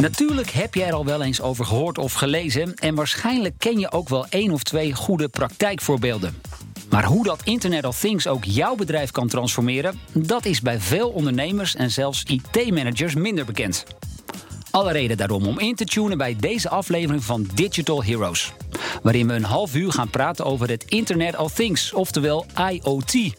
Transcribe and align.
Natuurlijk 0.00 0.50
heb 0.50 0.74
je 0.74 0.84
er 0.84 0.92
al 0.92 1.04
wel 1.04 1.22
eens 1.22 1.40
over 1.40 1.64
gehoord 1.64 1.98
of 1.98 2.12
gelezen 2.12 2.74
en 2.74 2.94
waarschijnlijk 2.94 3.54
ken 3.58 3.78
je 3.78 3.92
ook 3.92 4.08
wel 4.08 4.26
één 4.28 4.50
of 4.50 4.62
twee 4.62 4.94
goede 4.94 5.28
praktijkvoorbeelden. 5.28 6.42
Maar 6.90 7.04
hoe 7.04 7.24
dat 7.24 7.40
Internet 7.44 7.84
of 7.84 7.98
Things 7.98 8.26
ook 8.26 8.44
jouw 8.44 8.74
bedrijf 8.74 9.10
kan 9.10 9.28
transformeren, 9.28 10.00
dat 10.12 10.44
is 10.44 10.60
bij 10.60 10.80
veel 10.80 11.08
ondernemers 11.08 11.74
en 11.74 11.90
zelfs 11.90 12.22
IT-managers 12.24 13.14
minder 13.14 13.44
bekend. 13.44 13.84
Alle 14.70 14.92
reden 14.92 15.16
daarom 15.16 15.46
om 15.46 15.58
in 15.58 15.74
te 15.74 15.84
tunen 15.84 16.18
bij 16.18 16.36
deze 16.36 16.68
aflevering 16.68 17.24
van 17.24 17.46
Digital 17.54 18.04
Heroes. 18.04 18.52
Waarin 19.02 19.26
we 19.26 19.34
een 19.34 19.44
half 19.44 19.74
uur 19.74 19.92
gaan 19.92 20.10
praten 20.10 20.44
over 20.44 20.68
het 20.68 20.84
Internet 20.84 21.36
of 21.36 21.52
Things, 21.52 21.92
oftewel 21.92 22.46
IoT. 22.70 23.34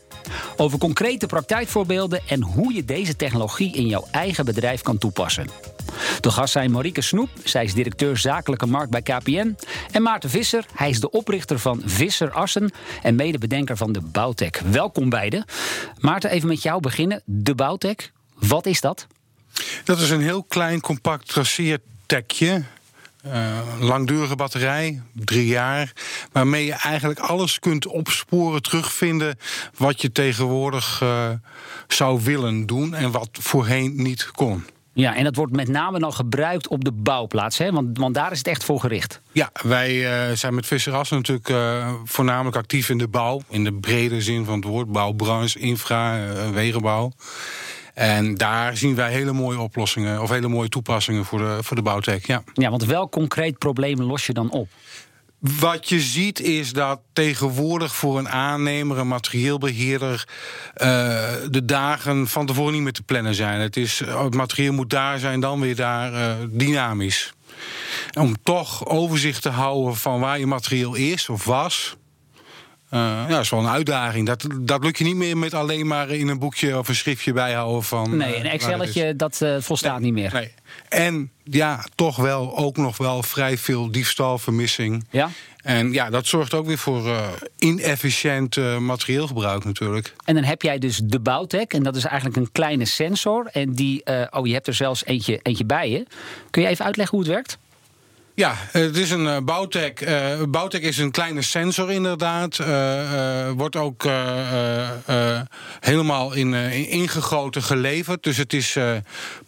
Over 0.58 0.80
concrete 0.80 1.26
praktijkvoorbeelden 1.26 2.22
en 2.28 2.42
hoe 2.42 2.74
je 2.74 2.86
deze 2.86 3.16
technologie 3.16 3.76
in 3.76 3.88
jouw 3.88 4.08
eigen 4.12 4.46
bedrijf 4.46 4.82
kan 4.82 4.98
toepassen. 4.98 5.48
De 6.20 6.32
gast 6.32 6.52
zijn 6.52 6.72
Marieke 6.72 7.02
Snoep, 7.02 7.30
zij 7.44 7.64
is 7.64 7.74
directeur 7.74 8.18
zakelijke 8.18 8.66
markt 8.66 8.90
bij 8.92 9.02
KPN. 9.02 9.56
En 9.92 10.02
Maarten 10.02 10.30
Visser, 10.30 10.66
hij 10.76 10.90
is 10.90 11.00
de 11.00 11.10
oprichter 11.10 11.60
van 11.60 11.82
Visser 11.86 12.32
Assen 12.32 12.72
en 13.02 13.16
medebedenker 13.16 13.78
van 13.78 13.92
de 13.92 14.02
Bouwtech. 14.02 14.60
Welkom 14.60 15.10
beiden. 15.10 15.46
Maarten, 16.00 16.30
even 16.30 16.48
met 16.48 16.62
jou 16.62 16.80
beginnen. 16.80 17.22
De 17.26 17.56
Bouwtech, 17.56 18.12
wat 18.36 18.66
is 18.66 18.82
dat? 18.82 19.08
Dat 19.84 20.00
is 20.00 20.10
een 20.10 20.22
heel 20.22 20.44
klein, 20.44 20.82
compact 20.82 21.28
traceertekje. 21.28 22.64
Uh, 23.26 23.60
langdurige 23.80 24.36
batterij, 24.36 25.02
drie 25.14 25.48
jaar, 25.48 25.92
waarmee 26.32 26.66
je 26.66 26.74
eigenlijk 26.74 27.20
alles 27.20 27.60
kunt 27.60 27.88
opsporen, 27.88 28.62
terugvinden 28.62 29.40
wat 29.78 30.02
je 30.02 30.12
tegenwoordig 30.12 31.02
uh, 31.02 31.30
zou 31.88 32.22
willen 32.24 32.66
doen 32.66 32.94
en 32.94 33.12
wat 33.12 33.30
voorheen 33.32 34.02
niet 34.02 34.32
kon. 34.32 34.66
Ja, 34.94 35.16
en 35.16 35.24
dat 35.24 35.36
wordt 35.36 35.56
met 35.56 35.68
name 35.68 36.00
dan 36.00 36.14
gebruikt 36.14 36.68
op 36.68 36.84
de 36.84 36.92
bouwplaats, 36.92 37.58
hè? 37.58 37.72
Want, 37.72 37.98
want 37.98 38.14
daar 38.14 38.32
is 38.32 38.38
het 38.38 38.48
echt 38.48 38.64
voor 38.64 38.80
gericht. 38.80 39.22
Ja, 39.32 39.50
wij 39.62 39.96
uh, 40.30 40.36
zijn 40.36 40.56
met 40.56 40.66
Visserassen 40.66 41.18
natuurlijk 41.18 41.50
uh, 41.50 41.94
voornamelijk 42.06 42.56
actief 42.56 42.90
in 42.90 42.98
de 42.98 43.08
bouw. 43.08 43.42
In 43.50 43.64
de 43.64 43.74
brede 43.74 44.22
zin 44.22 44.46
van 44.46 44.56
het 44.56 44.64
woord. 44.64 44.92
Bouwbranche, 44.92 45.60
infra, 45.60 46.28
uh, 46.28 46.50
wegenbouw. 46.50 47.12
En 47.94 48.36
daar 48.36 48.78
zien 48.78 48.96
wij 48.96 49.12
hele 49.12 49.32
mooie 49.32 49.60
oplossingen 49.60 50.22
of 50.22 50.30
hele 50.30 50.48
mooie 50.48 50.70
toepassingen 50.70 51.26
voor 51.26 51.40
de, 51.40 51.58
voor 51.62 51.76
de 51.76 51.82
bouwtech. 51.82 52.28
Ja. 52.28 52.44
ja, 52.54 52.70
want 52.70 52.86
welk 52.86 53.12
concreet 53.12 53.58
probleem 53.58 54.02
los 54.02 54.26
je 54.26 54.34
dan 54.34 54.52
op? 54.52 54.68
Wat 55.42 55.90
je 55.90 56.00
ziet 56.00 56.40
is 56.40 56.74
dat 56.74 57.00
tegenwoordig 57.14 57.96
voor 57.96 58.18
een 58.18 58.30
aannemer, 58.30 58.98
een 58.98 59.08
materieelbeheerder, 59.08 60.28
uh, 60.74 60.88
de 61.50 61.66
dagen 61.66 62.28
van 62.28 62.46
tevoren 62.46 62.74
niet 62.74 62.82
meer 62.82 62.92
te 62.92 63.04
plannen 63.04 63.36
zijn. 63.36 63.60
Het, 63.60 63.78
is, 63.78 64.02
het 64.06 64.34
materieel 64.34 64.74
moet 64.74 64.90
daar 64.90 65.20
zijn, 65.20 65.40
dan 65.40 65.60
weer 65.60 65.76
daar 65.76 66.14
uh, 66.14 66.34
dynamisch. 66.50 67.34
Om 68.14 68.36
toch 68.44 68.86
overzicht 68.86 69.42
te 69.42 69.50
houden 69.50 69.96
van 69.96 70.20
waar 70.20 70.40
je 70.40 70.48
materieel 70.48 70.96
is 70.96 71.30
of 71.30 71.46
was. 71.46 71.96
Uh, 72.94 73.00
ja, 73.00 73.28
dat 73.28 73.40
is 73.40 73.50
wel 73.50 73.60
een 73.60 73.70
uitdaging. 73.70 74.28
Dat, 74.28 74.48
dat 74.62 74.84
lukt 74.84 74.98
je 74.98 75.04
niet 75.04 75.16
meer 75.16 75.38
met 75.38 75.54
alleen 75.54 75.88
maar 75.88 76.10
in 76.10 76.28
een 76.28 76.40
boekje 76.40 76.78
of 76.78 76.88
een 76.88 76.96
schriftje 76.96 77.34
bijhouden 77.34 77.84
van. 77.84 78.18
Nee, 78.18 78.36
een 78.36 78.46
Excelletje, 78.46 79.16
dat 79.16 79.40
uh, 79.44 79.56
volstaat 79.60 80.00
nee, 80.00 80.12
niet 80.12 80.14
meer. 80.14 80.34
Nee. 80.34 80.54
En 80.90 81.32
ja, 81.44 81.86
toch 81.96 82.16
wel 82.16 82.58
ook 82.58 82.78
nog 82.78 82.98
wel 82.98 83.24
vrij 83.24 83.58
veel 83.58 83.92
diefstal, 83.92 84.38
vermissing. 84.38 85.08
Ja? 85.10 85.30
En 85.62 85.92
ja, 85.92 86.10
dat 86.10 86.28
zorgt 86.28 86.54
ook 86.54 86.66
weer 86.66 86.78
voor 86.78 87.06
uh, 87.06 87.28
inefficiënt 87.58 88.56
uh, 88.56 88.78
materieelgebruik 88.78 89.64
natuurlijk. 89.64 90.14
En 90.26 90.36
dan 90.36 90.44
heb 90.44 90.62
jij 90.62 90.78
dus 90.78 91.02
de 91.04 91.20
Bouwtech. 91.20 91.68
En 91.68 91.84
dat 91.84 91.96
is 91.96 92.06
eigenlijk 92.06 92.38
een 92.38 92.52
kleine 92.52 92.86
sensor. 92.86 93.50
En 93.52 93.74
die, 93.74 94.02
uh, 94.06 94.24
oh, 94.30 94.48
je 94.48 94.54
hebt 94.54 94.68
er 94.68 94.74
zelfs 94.74 95.06
eentje, 95.06 95.40
eentje 95.42 95.66
bij 95.66 95.90
je. 95.90 96.06
Kun 96.50 96.62
je 96.62 96.68
even 96.68 96.86
uitleggen 96.86 97.18
hoe 97.18 97.26
het 97.26 97.36
werkt? 97.36 97.58
Ja, 98.36 98.56
het 98.72 98.98
is 98.98 99.12
een 99.12 99.26
uh, 99.26 99.38
Bouwtech. 99.44 100.02
Uh, 100.02 100.44
Bouwtech 100.50 100.82
is 100.82 100.98
een 100.98 101.12
kleine 101.12 101.42
sensor 101.42 101.92
inderdaad. 101.92 102.58
Uh, 102.60 103.52
wordt 103.52 103.76
ook 103.76 104.04
helemaal 105.80 106.34
in, 106.34 106.54
ingegoten 106.90 107.64
geleverd. 107.64 108.24
Dus 108.24 108.38
het 108.38 108.54
is 108.54 108.78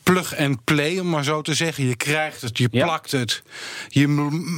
plug 0.04 0.38
and 0.38 0.64
play, 0.64 1.00
om 1.00 1.10
maar 1.10 1.24
zo 1.24 1.42
te 1.42 1.54
zeggen. 1.54 1.88
Je 1.88 1.96
krijgt 1.96 2.42
het, 2.42 2.58
je 2.58 2.68
ja. 2.72 2.86
plakt 2.86 3.12
het. 3.12 3.44
Je 3.88 4.08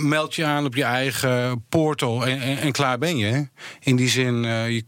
meldt 0.04 0.36
je 0.36 0.46
aan 0.46 0.66
op 0.66 0.76
je 0.76 0.84
eigen 0.84 1.66
portal 1.70 2.26
en, 2.26 2.42
en, 2.42 2.58
en 2.58 2.72
klaar 2.72 2.98
ben 2.98 3.18
je. 3.18 3.48
In 3.80 3.96
die 3.96 4.10
zin, 4.10 4.44
je, 4.44 4.84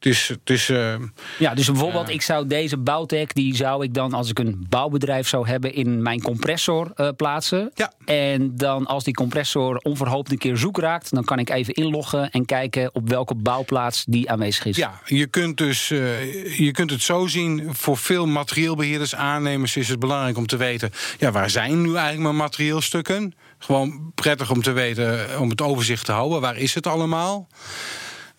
uh, 0.00 0.94
ja, 1.38 1.54
dus 1.54 1.66
bijvoorbeeld, 1.66 2.08
uh, 2.08 2.14
ik 2.14 2.22
zou 2.22 2.46
deze 2.46 2.76
Bouwtech, 2.76 3.26
die 3.26 3.56
zou 3.56 3.84
ik 3.84 3.94
dan 3.94 4.12
als 4.12 4.30
ik 4.30 4.38
een 4.38 4.66
bouwbedrijf 4.68 5.28
zou 5.28 5.48
hebben, 5.48 5.74
in 5.74 6.02
mijn 6.02 6.22
compressor 6.22 6.92
uh, 6.96 7.08
plaatsen. 7.16 7.70
Ja. 7.74 7.92
En 8.04 8.56
dan 8.56 8.86
als 8.86 9.04
die 9.04 9.14
compressor 9.14 9.76
onverhoopt 9.76 10.30
een 10.30 10.38
keer 10.38 10.56
zoek 10.56 10.78
raakt, 10.78 11.14
dan 11.14 11.24
kan 11.24 11.38
ik 11.38 11.50
even 11.50 11.74
inloggen 11.74 12.30
en 12.30 12.44
kijken 12.44 12.94
op 12.94 13.08
welke 13.08 13.34
bouwplaats 13.34 14.04
die 14.04 14.30
aanwezig 14.30 14.64
is. 14.64 14.76
Ja, 14.76 15.00
je 15.04 15.26
kunt 15.26 15.56
dus 15.56 15.88
je 15.88 16.70
kunt 16.72 16.90
het 16.90 17.02
zo 17.02 17.26
zien. 17.26 17.68
Voor 17.72 17.96
veel 17.96 18.26
materieelbeheerders, 18.26 19.14
aannemers 19.14 19.76
is 19.76 19.88
het 19.88 19.98
belangrijk 19.98 20.36
om 20.36 20.46
te 20.46 20.56
weten, 20.56 20.90
ja, 21.18 21.30
waar 21.30 21.50
zijn 21.50 21.82
nu 21.82 21.88
eigenlijk 21.88 22.22
mijn 22.22 22.36
materieelstukken? 22.36 23.34
Gewoon 23.58 24.12
prettig 24.14 24.50
om 24.50 24.62
te 24.62 24.72
weten, 24.72 25.40
om 25.40 25.50
het 25.50 25.62
overzicht 25.62 26.04
te 26.04 26.12
houden. 26.12 26.40
Waar 26.40 26.56
is 26.56 26.74
het 26.74 26.86
allemaal? 26.86 27.48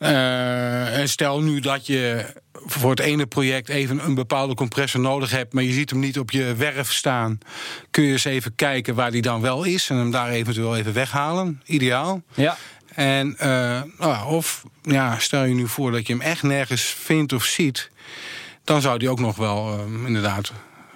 En 0.01 1.09
stel 1.09 1.41
nu 1.41 1.59
dat 1.59 1.85
je 1.85 2.25
voor 2.65 2.89
het 2.89 2.99
ene 2.99 3.25
project 3.25 3.69
even 3.69 4.05
een 4.05 4.15
bepaalde 4.15 4.53
compressor 4.53 5.01
nodig 5.01 5.31
hebt, 5.31 5.53
maar 5.53 5.63
je 5.63 5.71
ziet 5.71 5.89
hem 5.89 5.99
niet 5.99 6.19
op 6.19 6.31
je 6.31 6.55
werf 6.55 6.91
staan, 6.91 7.39
kun 7.91 8.03
je 8.03 8.11
eens 8.11 8.23
even 8.23 8.55
kijken 8.55 8.95
waar 8.95 9.11
die 9.11 9.21
dan 9.21 9.41
wel 9.41 9.63
is 9.63 9.89
en 9.89 9.95
hem 9.95 10.11
daar 10.11 10.29
eventueel 10.29 10.77
even 10.77 10.93
weghalen. 10.93 11.61
Ideaal. 11.65 12.21
Ja. 12.33 12.57
En 12.95 13.27
uh, 13.41 13.81
nou, 13.97 14.25
of 14.25 14.63
ja, 14.81 15.19
stel 15.19 15.43
je 15.43 15.53
nu 15.53 15.67
voor 15.67 15.91
dat 15.91 16.07
je 16.07 16.13
hem 16.13 16.21
echt 16.21 16.43
nergens 16.43 16.81
vindt 16.81 17.33
of 17.33 17.43
ziet, 17.43 17.89
dan 18.63 18.81
zou 18.81 18.97
die 18.99 19.09
ook 19.09 19.19
nog 19.19 19.35
wel 19.35 19.73
uh, 19.73 20.05
inderdaad 20.05 20.51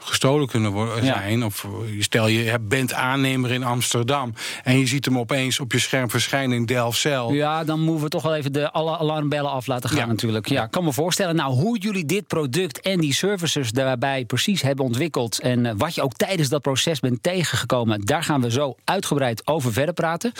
gestolen 0.05 0.47
kunnen 0.47 0.71
worden, 0.71 1.05
zijn. 1.05 1.39
Ja. 1.39 1.45
Of 1.45 1.67
stel 1.99 2.27
je 2.27 2.59
bent 2.61 2.93
aannemer 2.93 3.51
in 3.51 3.63
Amsterdam 3.63 4.33
en 4.63 4.79
je 4.79 4.87
ziet 4.87 5.05
hem 5.05 5.19
opeens 5.19 5.59
op 5.59 5.71
je 5.71 5.79
scherm 5.79 6.09
verschijnen 6.09 6.57
in 6.57 6.65
Delfzijl. 6.65 7.33
Ja, 7.33 7.63
dan 7.63 7.79
moeten 7.79 8.03
we 8.03 8.09
toch 8.09 8.21
wel 8.21 8.35
even 8.35 8.53
de 8.53 8.71
alle 8.71 8.97
alarmbellen 8.97 9.51
af 9.51 9.67
laten 9.67 9.89
gaan 9.89 9.99
ja. 9.99 10.05
natuurlijk. 10.05 10.49
Ja, 10.49 10.63
ik 10.63 10.71
kan 10.71 10.83
me 10.83 10.93
voorstellen. 10.93 11.35
Nou, 11.35 11.53
hoe 11.53 11.77
jullie 11.77 12.05
dit 12.05 12.27
product 12.27 12.81
en 12.81 12.99
die 12.99 13.13
services 13.13 13.71
daarbij 13.71 14.25
precies 14.25 14.61
hebben 14.61 14.85
ontwikkeld 14.85 15.39
en 15.39 15.65
uh, 15.65 15.71
wat 15.77 15.95
je 15.95 16.01
ook 16.01 16.13
tijdens 16.13 16.49
dat 16.49 16.61
proces 16.61 16.99
bent 16.99 17.23
tegengekomen, 17.23 18.01
daar 18.01 18.23
gaan 18.23 18.41
we 18.41 18.51
zo 18.51 18.75
uitgebreid 18.83 19.47
over 19.47 19.73
verder 19.73 19.93
praten. 19.93 20.31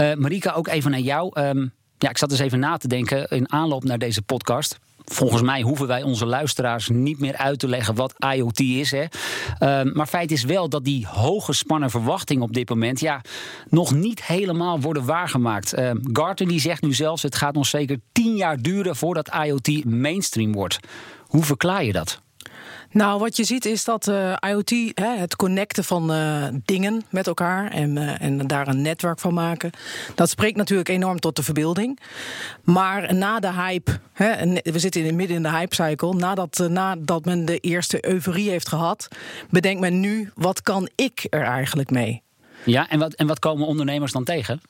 Uh, 0.00 0.14
Marika, 0.14 0.52
ook 0.52 0.68
even 0.68 0.90
naar 0.90 1.00
jou. 1.00 1.40
Um, 1.40 1.72
ja, 1.98 2.08
ik 2.08 2.18
zat 2.18 2.30
eens 2.30 2.40
even 2.40 2.58
na 2.58 2.76
te 2.76 2.88
denken 2.88 3.28
in 3.28 3.52
aanloop 3.52 3.84
naar 3.84 3.98
deze 3.98 4.22
podcast 4.22 4.78
volgens 5.04 5.42
mij 5.42 5.60
hoeven 5.62 5.86
wij 5.86 6.02
onze 6.02 6.26
luisteraars 6.26 6.88
niet 6.88 7.18
meer 7.18 7.36
uit 7.36 7.58
te 7.58 7.68
leggen 7.68 7.94
wat 7.94 8.14
IoT 8.34 8.60
is. 8.60 8.90
Hè. 8.90 9.04
Uh, 9.04 9.92
maar 9.92 10.06
feit 10.06 10.30
is 10.30 10.44
wel 10.44 10.68
dat 10.68 10.84
die 10.84 11.06
hoge 11.06 11.52
spannen 11.52 11.90
verwachtingen 11.90 12.42
op 12.42 12.52
dit 12.52 12.68
moment 12.68 13.00
ja, 13.00 13.20
nog 13.68 13.94
niet 13.94 14.24
helemaal 14.24 14.80
worden 14.80 15.04
waargemaakt. 15.04 15.78
Uh, 15.78 15.90
Gartner 16.12 16.48
die 16.48 16.60
zegt 16.60 16.82
nu 16.82 16.94
zelfs: 16.94 17.22
het 17.22 17.36
gaat 17.36 17.54
nog 17.54 17.66
zeker 17.66 18.00
tien 18.12 18.36
jaar 18.36 18.62
duren 18.62 18.96
voordat 18.96 19.30
IoT 19.44 19.84
mainstream 19.84 20.52
wordt. 20.52 20.78
Hoe 21.26 21.42
verklaar 21.44 21.84
je 21.84 21.92
dat? 21.92 22.20
Nou, 22.92 23.18
wat 23.18 23.36
je 23.36 23.44
ziet 23.44 23.64
is 23.64 23.84
dat 23.84 24.06
uh, 24.08 24.36
IoT, 24.40 24.70
hè, 24.94 25.16
het 25.16 25.36
connecten 25.36 25.84
van 25.84 26.12
uh, 26.12 26.44
dingen 26.64 27.02
met 27.10 27.26
elkaar 27.26 27.70
en, 27.70 27.96
uh, 27.96 28.22
en 28.22 28.46
daar 28.46 28.68
een 28.68 28.82
netwerk 28.82 29.18
van 29.18 29.34
maken, 29.34 29.70
dat 30.14 30.28
spreekt 30.28 30.56
natuurlijk 30.56 30.88
enorm 30.88 31.20
tot 31.20 31.36
de 31.36 31.42
verbeelding. 31.42 31.98
Maar 32.64 33.14
na 33.14 33.40
de 33.40 33.52
hype, 33.52 33.98
hè, 34.12 34.52
we 34.62 34.78
zitten 34.78 35.04
in, 35.04 35.16
midden 35.16 35.36
in 35.36 35.42
de 35.42 35.50
hypecycle, 35.50 36.14
nadat, 36.14 36.66
nadat 36.68 37.24
men 37.24 37.44
de 37.44 37.58
eerste 37.58 38.06
euforie 38.06 38.50
heeft 38.50 38.68
gehad, 38.68 39.08
bedenkt 39.50 39.80
men 39.80 40.00
nu, 40.00 40.30
wat 40.34 40.62
kan 40.62 40.88
ik 40.94 41.26
er 41.30 41.42
eigenlijk 41.42 41.90
mee? 41.90 42.22
Ja, 42.64 42.88
en 42.88 42.98
wat, 42.98 43.14
en 43.14 43.26
wat 43.26 43.38
komen 43.38 43.66
ondernemers 43.66 44.12
dan 44.12 44.24
tegen? 44.24 44.60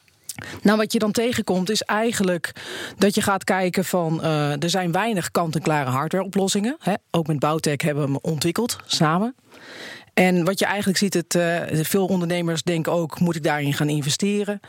Nou, 0.63 0.79
wat 0.79 0.93
je 0.93 0.99
dan 0.99 1.13
tegenkomt 1.13 1.71
is 1.71 1.83
eigenlijk 1.83 2.53
dat 2.99 3.15
je 3.15 3.23
gaat 3.23 3.45
kijken 3.45 3.85
van... 3.85 4.21
Uh, 4.23 4.63
er 4.63 4.71
zijn 4.71 4.93
weinig 4.93 5.31
kant-en-klare 5.31 5.91
hardwareoplossingen. 5.91 6.77
Hè. 6.79 6.95
Ook 7.11 7.27
met 7.27 7.39
Bouwtech 7.39 7.83
hebben 7.83 8.05
we 8.05 8.11
hem 8.11 8.19
ontwikkeld, 8.23 8.77
samen. 8.87 9.35
En 10.15 10.45
wat 10.45 10.59
je 10.59 10.65
eigenlijk 10.65 10.99
ziet, 10.99 11.15
het, 11.15 11.35
uh, 11.35 11.61
veel 11.85 12.07
ondernemers 12.07 12.63
denken 12.63 12.93
ook... 12.93 13.21
moet 13.21 13.37
ik 13.37 13.43
daarin 13.43 13.75
gaan 13.75 13.89
investeren? 13.89 14.61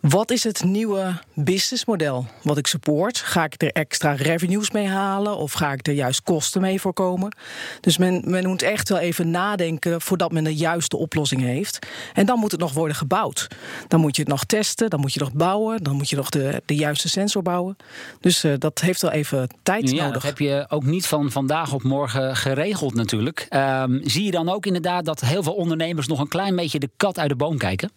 Wat 0.00 0.30
is 0.30 0.44
het 0.44 0.64
nieuwe 0.64 1.18
businessmodel 1.34 2.26
wat 2.42 2.58
ik 2.58 2.66
support? 2.66 3.18
Ga 3.18 3.44
ik 3.44 3.62
er 3.62 3.72
extra 3.72 4.12
revenues 4.12 4.70
mee 4.70 4.86
halen 4.86 5.36
of 5.36 5.52
ga 5.52 5.72
ik 5.72 5.86
er 5.86 5.92
juist 5.92 6.22
kosten 6.22 6.60
mee 6.60 6.80
voorkomen? 6.80 7.36
Dus 7.80 7.98
men, 7.98 8.22
men 8.24 8.46
moet 8.46 8.62
echt 8.62 8.88
wel 8.88 8.98
even 8.98 9.30
nadenken 9.30 10.00
voordat 10.00 10.32
men 10.32 10.44
de 10.44 10.54
juiste 10.54 10.96
oplossing 10.96 11.42
heeft. 11.42 11.86
En 12.14 12.26
dan 12.26 12.38
moet 12.38 12.50
het 12.50 12.60
nog 12.60 12.72
worden 12.72 12.96
gebouwd. 12.96 13.48
Dan 13.88 14.00
moet 14.00 14.16
je 14.16 14.22
het 14.22 14.30
nog 14.30 14.44
testen, 14.44 14.90
dan 14.90 15.00
moet 15.00 15.12
je 15.12 15.20
nog 15.20 15.32
bouwen, 15.32 15.82
dan 15.82 15.94
moet 15.94 16.08
je 16.08 16.16
nog 16.16 16.30
de, 16.30 16.62
de 16.66 16.74
juiste 16.74 17.08
sensor 17.08 17.42
bouwen. 17.42 17.76
Dus 18.20 18.44
uh, 18.44 18.54
dat 18.58 18.80
heeft 18.80 19.02
wel 19.02 19.10
even 19.10 19.48
tijd 19.62 19.90
ja, 19.90 19.96
nodig. 20.04 20.12
Dat 20.12 20.22
heb 20.22 20.38
je 20.38 20.66
ook 20.68 20.84
niet 20.84 21.06
van 21.06 21.30
vandaag 21.30 21.72
op 21.72 21.82
morgen 21.82 22.36
geregeld 22.36 22.94
natuurlijk. 22.94 23.46
Um, 23.50 24.00
zie 24.04 24.24
je 24.24 24.30
dan 24.30 24.48
ook 24.48 24.66
inderdaad 24.66 25.04
dat 25.04 25.20
heel 25.20 25.42
veel 25.42 25.54
ondernemers 25.54 26.06
nog 26.06 26.18
een 26.18 26.28
klein 26.28 26.56
beetje 26.56 26.78
de 26.78 26.90
kat 26.96 27.18
uit 27.18 27.28
de 27.28 27.36
boom 27.36 27.58
kijken? 27.58 27.90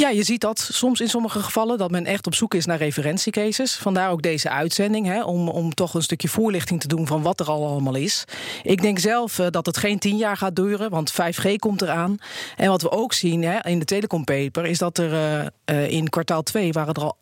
Ja, 0.00 0.08
je 0.08 0.22
ziet 0.22 0.40
dat 0.40 0.68
soms 0.72 1.00
in 1.00 1.08
sommige 1.08 1.40
gevallen 1.40 1.78
dat 1.78 1.90
men 1.90 2.06
echt 2.06 2.26
op 2.26 2.34
zoek 2.34 2.54
is 2.54 2.66
naar 2.66 2.78
referentiecases. 2.78 3.76
Vandaar 3.76 4.10
ook 4.10 4.22
deze 4.22 4.50
uitzending, 4.50 5.06
hè, 5.06 5.22
om, 5.22 5.48
om 5.48 5.74
toch 5.74 5.94
een 5.94 6.02
stukje 6.02 6.28
voorlichting 6.28 6.80
te 6.80 6.88
doen 6.88 7.06
van 7.06 7.22
wat 7.22 7.40
er 7.40 7.46
al 7.46 7.66
allemaal 7.66 7.94
is. 7.94 8.24
Ik 8.62 8.82
denk 8.82 8.98
zelf 8.98 9.38
uh, 9.38 9.46
dat 9.50 9.66
het 9.66 9.76
geen 9.76 9.98
tien 9.98 10.16
jaar 10.16 10.36
gaat 10.36 10.56
duren, 10.56 10.90
want 10.90 11.12
5G 11.12 11.54
komt 11.56 11.82
eraan. 11.82 12.16
En 12.56 12.68
wat 12.68 12.82
we 12.82 12.90
ook 12.90 13.12
zien 13.12 13.42
hè, 13.42 13.68
in 13.68 13.78
de 13.78 13.84
telecompaper 13.84 14.66
is 14.66 14.78
dat 14.78 14.98
er 14.98 15.12
uh, 15.12 15.46
uh, 15.76 15.90
in 15.90 16.08
kwartaal 16.08 16.42
2 16.42 16.72
waren 16.72 16.94
er 16.94 17.02
al 17.02 17.16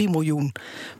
8,3 0.00 0.04
miljoen 0.10 0.52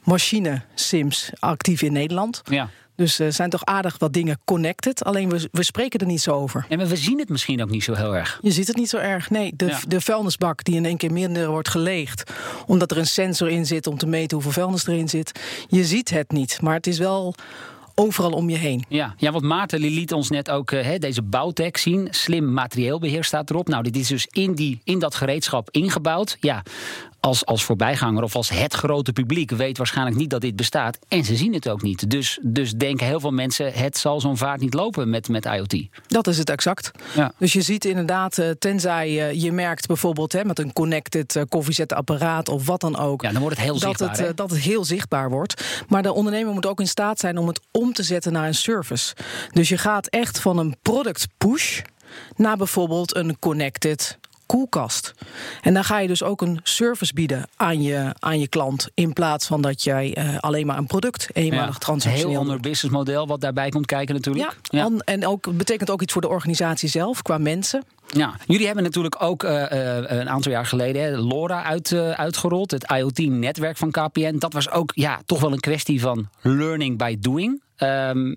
machine-sims 0.02 1.30
actief 1.38 1.82
in 1.82 1.92
Nederland. 1.92 2.42
Ja. 2.44 2.68
Dus 2.96 3.18
er 3.18 3.32
zijn 3.32 3.50
toch 3.50 3.64
aardig 3.64 3.98
wat 3.98 4.12
dingen 4.12 4.38
connected. 4.44 5.04
Alleen 5.04 5.28
we, 5.28 5.48
we 5.52 5.62
spreken 5.62 6.00
er 6.00 6.06
niet 6.06 6.20
zo 6.20 6.32
over. 6.32 6.66
En 6.68 6.88
we 6.88 6.96
zien 6.96 7.18
het 7.18 7.28
misschien 7.28 7.62
ook 7.62 7.70
niet 7.70 7.84
zo 7.84 7.94
heel 7.94 8.16
erg. 8.16 8.38
Je 8.42 8.50
ziet 8.50 8.66
het 8.66 8.76
niet 8.76 8.88
zo 8.88 8.96
erg. 8.96 9.30
Nee, 9.30 9.52
de, 9.56 9.66
Ja. 9.66 9.80
de 9.88 10.00
vuilnisbak 10.00 10.64
die 10.64 10.74
in 10.74 10.84
één 10.84 10.96
keer 10.96 11.12
minder 11.12 11.48
wordt 11.50 11.68
geleegd. 11.68 12.30
Omdat 12.66 12.90
er 12.90 12.98
een 12.98 13.06
sensor 13.06 13.48
in 13.48 13.66
zit 13.66 13.86
om 13.86 13.98
te 13.98 14.06
meten 14.06 14.36
hoeveel 14.36 14.52
vuilnis 14.62 14.86
erin 14.86 15.08
zit. 15.08 15.40
Je 15.68 15.84
ziet 15.84 16.10
het 16.10 16.30
niet. 16.30 16.58
Maar 16.60 16.74
het 16.74 16.86
is 16.86 16.98
wel 16.98 17.34
overal 17.94 18.30
om 18.30 18.50
je 18.50 18.56
heen. 18.56 18.84
Ja, 18.88 19.14
ja 19.16 19.30
want 19.32 19.44
Maarten 19.44 19.80
liet 19.80 20.12
ons 20.12 20.30
net 20.30 20.50
ook 20.50 20.70
eh, 20.70 20.84
hè, 20.84 20.98
deze 20.98 21.22
bouwtech 21.22 21.78
zien. 21.78 22.08
Slim 22.10 22.52
materieelbeheer 22.52 23.24
staat 23.24 23.50
erop. 23.50 23.68
Nou, 23.68 23.82
dit 23.82 23.96
is 23.96 24.08
dus 24.08 24.26
in, 24.30 24.54
die, 24.54 24.80
in 24.84 24.98
dat 24.98 25.14
gereedschap 25.14 25.68
ingebouwd. 25.70 26.36
Ja, 26.40 26.62
als, 27.22 27.46
als 27.46 27.64
voorbijganger 27.64 28.22
of 28.22 28.36
als 28.36 28.48
het 28.48 28.74
grote 28.74 29.12
publiek 29.12 29.50
weet 29.50 29.76
waarschijnlijk 29.76 30.16
niet 30.16 30.30
dat 30.30 30.40
dit 30.40 30.56
bestaat. 30.56 30.98
En 31.08 31.24
ze 31.24 31.36
zien 31.36 31.54
het 31.54 31.68
ook 31.68 31.82
niet. 31.82 32.10
Dus, 32.10 32.38
dus 32.42 32.72
denken 32.72 33.06
heel 33.06 33.20
veel 33.20 33.30
mensen, 33.30 33.72
het 33.72 33.96
zal 33.96 34.20
zo'n 34.20 34.36
vaart 34.36 34.60
niet 34.60 34.74
lopen 34.74 35.10
met, 35.10 35.28
met 35.28 35.44
IoT. 35.44 35.86
Dat 36.06 36.26
is 36.26 36.38
het 36.38 36.50
exact. 36.50 36.90
Ja. 37.14 37.32
Dus 37.38 37.52
je 37.52 37.62
ziet 37.62 37.84
inderdaad, 37.84 38.38
eh, 38.38 38.50
tenzij 38.50 39.28
eh, 39.28 39.42
je 39.42 39.52
merkt 39.52 39.86
bijvoorbeeld 39.86 40.32
hè, 40.32 40.44
met 40.44 40.58
een 40.58 40.72
connected 40.72 41.36
eh, 41.36 41.42
koffiezetapparaat 41.48 42.48
of 42.48 42.66
wat 42.66 42.80
dan 42.80 42.98
ook. 42.98 43.22
Ja, 43.22 43.32
dan 43.32 43.40
wordt 43.40 43.56
het 43.56 43.64
heel 43.64 43.78
dat 43.78 43.82
zichtbaar. 43.82 44.08
het, 44.08 44.18
hè? 44.18 44.34
dat 44.34 44.50
het 44.50 44.60
heel 44.60 44.84
zichtbaar 44.84 45.30
wordt. 45.30 45.84
Maar 45.88 46.02
de 46.02 46.12
ondernemer 46.12 46.52
moet 46.52 46.66
ook 46.66 46.80
in 46.80 46.88
staat 46.88 47.18
zijn 47.18 47.38
om 47.38 47.46
het 47.46 47.60
om 47.70 47.92
te 47.92 48.02
zetten 48.02 48.32
naar 48.32 48.46
een 48.46 48.54
service. 48.54 49.14
Dus 49.52 49.68
je 49.68 49.78
gaat 49.78 50.06
echt 50.06 50.40
van 50.40 50.58
een 50.58 50.76
product 50.82 51.28
push 51.38 51.80
naar 52.36 52.56
bijvoorbeeld 52.56 53.16
een 53.16 53.38
connected 53.38 54.18
koelkast. 54.52 55.14
En 55.62 55.74
dan 55.74 55.84
ga 55.84 55.98
je 55.98 56.08
dus 56.08 56.22
ook 56.22 56.40
een 56.40 56.60
service 56.62 57.14
bieden 57.14 57.48
aan 57.56 57.82
je, 57.82 58.14
aan 58.18 58.40
je 58.40 58.48
klant. 58.48 58.88
In 58.94 59.12
plaats 59.12 59.46
van 59.46 59.62
dat 59.62 59.82
jij 59.82 60.14
eh, 60.14 60.38
alleen 60.38 60.66
maar 60.66 60.78
een 60.78 60.86
product 60.86 61.28
eenmalig 61.32 61.72
Ja, 61.72 61.78
transactioneel 61.78 62.30
Heel 62.30 62.38
ander 62.38 62.60
businessmodel 62.60 63.26
wat 63.26 63.40
daarbij 63.40 63.68
komt 63.68 63.86
kijken 63.86 64.14
natuurlijk. 64.14 64.56
Ja, 64.62 64.82
an- 64.84 65.00
en 65.00 65.26
ook 65.26 65.46
het 65.46 65.56
betekent 65.56 65.90
ook 65.90 66.02
iets 66.02 66.12
voor 66.12 66.22
de 66.22 66.28
organisatie 66.28 66.88
zelf 66.88 67.22
qua 67.22 67.38
mensen. 67.38 67.84
Ja, 68.06 68.34
jullie 68.46 68.66
hebben 68.66 68.84
natuurlijk 68.84 69.22
ook 69.22 69.44
eh, 69.44 69.98
eh, 69.98 70.18
een 70.20 70.28
aantal 70.28 70.52
jaar 70.52 70.66
geleden 70.66 71.02
hè, 71.02 71.16
LoRa 71.16 71.62
uit, 71.62 71.92
uitgerold. 71.94 72.70
Het 72.70 72.92
IoT-netwerk 72.96 73.76
van 73.76 73.90
KPN. 73.90 74.38
Dat 74.38 74.52
was 74.52 74.70
ook 74.70 74.90
ja, 74.94 75.20
toch 75.26 75.40
wel 75.40 75.52
een 75.52 75.60
kwestie 75.60 76.00
van 76.00 76.28
learning 76.40 76.98
by 76.98 77.16
doing. 77.20 77.62
Ehm, 77.76 78.34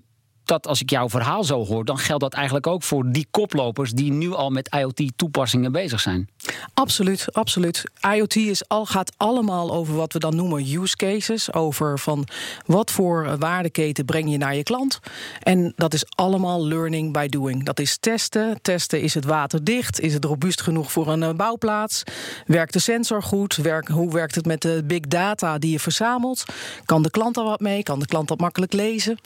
dat 0.48 0.66
als 0.66 0.80
ik 0.80 0.90
jouw 0.90 1.08
verhaal 1.08 1.44
zo 1.44 1.64
hoor, 1.64 1.84
dan 1.84 1.98
geldt 1.98 2.22
dat 2.22 2.34
eigenlijk 2.34 2.66
ook 2.66 2.82
voor 2.82 3.10
die 3.10 3.26
koplopers 3.30 3.92
die 3.92 4.12
nu 4.12 4.32
al 4.32 4.50
met 4.50 4.74
IoT-toepassingen 4.74 5.72
bezig 5.72 6.00
zijn. 6.00 6.28
Absoluut, 6.74 7.32
absoluut. 7.32 7.82
IoT 8.14 8.36
is 8.36 8.68
al, 8.68 8.86
gaat 8.86 9.12
allemaal 9.16 9.72
over 9.72 9.94
wat 9.94 10.12
we 10.12 10.18
dan 10.18 10.36
noemen 10.36 10.80
use 10.82 10.96
cases. 10.96 11.52
Over 11.52 11.98
van 11.98 12.26
wat 12.66 12.90
voor 12.90 13.38
waardeketen 13.38 14.04
breng 14.04 14.30
je 14.30 14.36
naar 14.36 14.54
je 14.54 14.62
klant. 14.62 15.00
En 15.42 15.72
dat 15.76 15.94
is 15.94 16.04
allemaal 16.08 16.66
learning 16.66 17.12
by 17.12 17.28
doing. 17.28 17.64
Dat 17.64 17.78
is 17.78 17.96
testen. 18.00 18.58
Testen 18.62 19.00
is 19.00 19.14
het 19.14 19.24
waterdicht. 19.24 20.00
Is 20.00 20.14
het 20.14 20.24
robuust 20.24 20.60
genoeg 20.60 20.92
voor 20.92 21.08
een 21.08 21.22
eh, 21.22 21.34
bouwplaats? 21.34 22.02
Werkt 22.46 22.72
de 22.72 22.78
sensor 22.78 23.22
goed? 23.22 23.56
Werk, 23.56 23.88
hoe 23.88 24.12
werkt 24.12 24.34
het 24.34 24.46
met 24.46 24.62
de 24.62 24.82
big 24.84 25.00
data 25.00 25.58
die 25.58 25.70
je 25.70 25.80
verzamelt? 25.80 26.44
Kan 26.84 27.02
de 27.02 27.10
klant 27.10 27.36
er 27.36 27.44
wat 27.44 27.60
mee? 27.60 27.82
Kan 27.82 27.98
de 27.98 28.06
klant 28.06 28.28
dat 28.28 28.40
makkelijk 28.40 28.72
lezen? 28.72 29.18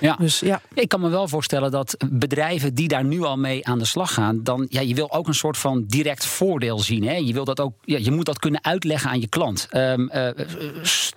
Ja. 0.00 0.16
Dus 0.16 0.40
ja. 0.40 0.60
Ik 0.84 0.88
kan 0.88 1.00
me 1.00 1.08
wel 1.08 1.28
voorstellen 1.28 1.70
dat 1.70 1.96
bedrijven 2.10 2.74
die 2.74 2.88
daar 2.88 3.04
nu 3.04 3.22
al 3.22 3.36
mee 3.36 3.66
aan 3.66 3.78
de 3.78 3.84
slag 3.84 4.14
gaan, 4.14 4.42
dan 4.42 4.66
ja, 4.68 4.80
je 4.80 4.94
wil 4.94 5.12
ook 5.12 5.26
een 5.26 5.34
soort 5.34 5.56
van 5.56 5.84
direct 5.86 6.26
voordeel 6.26 6.78
zien. 6.78 7.06
Hè? 7.06 7.14
Je, 7.14 7.32
dat 7.32 7.60
ook, 7.60 7.72
ja, 7.84 7.98
je 8.00 8.10
moet 8.10 8.26
dat 8.26 8.38
kunnen 8.38 8.64
uitleggen 8.64 9.10
aan 9.10 9.20
je 9.20 9.28
klant. 9.28 9.66
Ehm, 9.70 10.08
eh, 10.08 10.28
eh, 10.28 10.46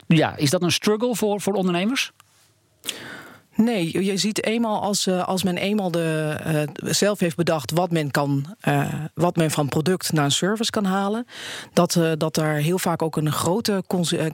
ja, 0.08 0.36
is 0.36 0.50
dat 0.50 0.62
een 0.62 0.72
struggle 0.72 1.16
voor, 1.16 1.42
voor 1.42 1.54
ondernemers? 1.54 2.12
Nee, 3.56 4.04
je- 4.06 4.18
ziet 4.18 4.44
eenmaal 4.46 4.82
als, 4.82 5.08
eh, 5.08 5.28
als 5.28 5.44
men 5.44 5.58
eenmaal 5.58 5.92
de, 5.92 6.36
eh, 6.44 6.62
zelf 6.94 7.20
heeft 7.20 7.36
bedacht 7.36 7.72
wat 7.72 7.92
men, 7.92 8.12
kan, 8.12 8.56
eh, 8.60 8.94
wat 9.14 9.36
men 9.36 9.52
van 9.52 9.68
product 9.70 10.12
naar 10.14 10.26
een 10.26 10.32
service 10.32 10.72
kan 10.72 10.86
halen, 10.86 11.26
dat, 11.74 11.96
eh, 11.96 12.12
dat 12.18 12.36
daar 12.36 12.56
heel 12.56 12.80
vaak 12.80 13.02
ook 13.02 13.16
een 13.18 13.32
grote 13.32 13.84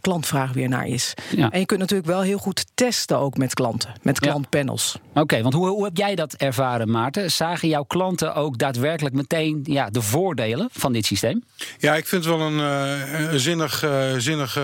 klantvraag 0.01 0.53
weer 0.53 0.69
naar 0.69 0.87
is. 0.87 1.13
Ja. 1.35 1.51
En 1.51 1.59
je 1.59 1.65
kunt 1.65 1.79
natuurlijk 1.79 2.07
wel 2.09 2.21
heel 2.21 2.37
goed 2.37 2.65
testen 2.73 3.17
ook 3.17 3.37
met 3.37 3.53
klanten, 3.53 3.93
met 4.01 4.17
Ja. 4.23 4.29
klantpanels. 4.29 4.97
Oké, 5.13 5.41
want 5.41 5.53
hoe, 5.53 5.67
hoe 5.67 5.83
heb 5.83 5.97
jij 5.97 6.15
dat 6.15 6.33
ervaren, 6.33 6.91
Maarten? 6.91 7.31
Zagen 7.31 7.67
jouw 7.67 7.83
klanten 7.83 8.35
ook 8.35 8.57
daadwerkelijk 8.57 9.15
meteen 9.15 9.59
ja, 9.63 9.89
de 9.89 10.01
voordelen 10.01 10.69
van 10.71 10.93
dit 10.93 11.05
systeem? 11.05 11.43
Ja, 11.77 11.95
ik 11.95 12.07
vind 12.07 12.25
het 12.25 12.33
wel 12.35 12.47
een, 12.47 12.59
eh, 12.59 13.31
een 13.31 13.39
zinnig, 13.39 13.83
eh, 13.83 14.13
zinnig 14.17 14.57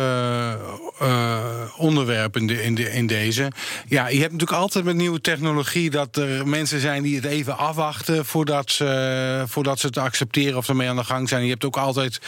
onderwerp 1.78 2.38
in, 2.38 2.48
de, 2.48 2.64
in, 2.64 2.76
de, 2.76 2.92
in 2.92 3.08
deze. 3.08 3.52
Ja, 3.88 4.08
je 4.08 4.20
hebt 4.20 4.32
natuurlijk 4.32 4.52
altijd 4.54 4.86
met 4.86 4.96
nieuwe 4.96 5.22
technologie 5.22 5.90
dat 5.90 6.16
er 6.16 6.48
mensen 6.48 6.80
zijn 6.80 7.04
die 7.04 7.16
het 7.16 7.26
even 7.26 7.58
afwachten 7.58 8.26
voordat 8.26 8.72
ze, 8.72 9.44
voordat 9.48 9.80
ze 9.80 9.88
het 9.88 9.98
accepteren 9.98 10.58
of 10.58 10.68
ermee 10.68 10.90
aan 10.90 10.96
de 10.96 11.04
gang 11.04 11.30
zijn. 11.30 11.44
Je 11.44 11.50
hebt 11.50 11.66
ook 11.66 11.78
altijd 11.78 12.20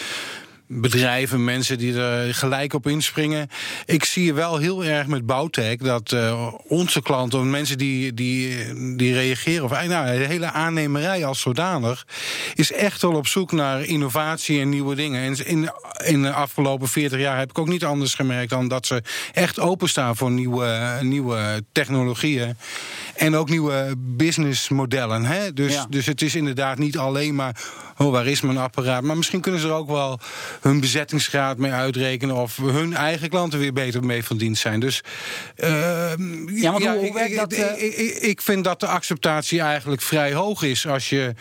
bedrijven, 0.67 1.44
mensen 1.44 1.77
die 1.77 2.00
er 2.00 2.33
gelijk 2.33 2.73
op 2.73 2.88
inspringen. 2.88 3.47
Ik 3.85 4.03
zie 4.03 4.33
wel 4.33 4.57
heel 4.57 4.83
erg 4.85 5.07
met 5.07 5.25
Bouwtech 5.25 5.77
dat 5.77 6.12
eh, 6.12 6.53
onze 6.67 7.01
klanten, 7.01 7.39
of 7.39 7.45
mensen 7.45 7.77
die, 7.77 8.13
die, 8.13 8.56
die 8.95 9.13
reageren, 9.13 9.63
of 9.63 9.71
nou, 9.88 10.17
de 10.17 10.25
hele 10.25 10.51
aannemerij 10.51 11.25
als 11.25 11.39
zodanig, 11.39 12.07
is 12.53 12.71
echt 12.71 13.01
wel 13.01 13.13
op 13.13 13.27
zoek 13.27 13.51
naar 13.51 13.83
innovatie 13.83 14.59
en 14.62 14.69
nieuwe 14.69 14.95
dingen. 14.95 15.23
En 15.23 15.47
in, 15.47 15.69
in 16.03 16.21
de 16.21 16.31
afgelopen 16.31 16.88
40 16.88 17.19
jaar 17.19 17.38
heb 17.38 17.50
ik 17.50 17.59
ook 17.59 17.67
niet 17.67 17.85
anders 17.85 18.13
gemerkt 18.13 18.50
dan 18.50 18.67
dat 18.67 18.85
ze 18.85 19.03
echt 19.33 19.59
openstaan 19.59 20.15
voor 20.15 20.31
nieuwe, 20.31 20.97
nieuwe 21.01 21.63
technologieën. 21.71 22.57
En 23.15 23.35
ook 23.35 23.50
nieuwe 23.50 23.94
businessmodellen. 23.97 25.25
Hè? 25.25 25.53
Dus, 25.53 25.73
Ja. 25.73 25.85
dus 25.89 26.06
het 26.06 26.21
is 26.21 26.35
inderdaad 26.35 26.77
niet 26.77 26.98
alleen 26.98 27.36
maar. 27.36 27.55
Oh, 27.98 28.12
waar 28.12 28.27
is 28.27 28.41
mijn 28.41 28.57
apparaat? 28.57 29.03
Maar 29.03 29.17
misschien 29.17 29.41
kunnen 29.41 29.62
ze 29.62 29.67
er 29.67 29.74
ook 29.74 29.89
wel 29.89 30.19
hun 30.62 30.79
bezettingsgraad 30.79 31.57
mee 31.57 31.71
uitrekenen. 31.71 32.35
Of 32.35 32.57
hun 32.57 32.93
eigen 32.95 33.29
klanten 33.29 33.59
weer 33.59 33.74
beter 33.74 34.03
mee 34.03 34.24
van 34.24 34.38
dienst 34.38 34.62
zijn. 34.62 34.79
Dus. 34.79 35.01
ehm, 35.55 36.50
Ja, 36.55 36.71
want 36.71 36.83
hoe- 36.85 36.95
hoe 36.97 37.05
ik, 37.07 37.13
werkt 37.13 37.35
dat, 37.35 37.53
ik, 37.53 37.59
eh? 37.59 37.83
ik, 37.83 37.93
ik- 37.95 38.17
ik 38.17 38.41
vind 38.41 38.63
dat 38.63 38.79
de 38.79 38.88
acceptatie 38.88 39.62
eigenlijk 39.62 40.01
vrij 40.01 40.33
hoog 40.33 40.63
is. 40.63 40.88
Als 40.88 41.09
je. 41.09 41.33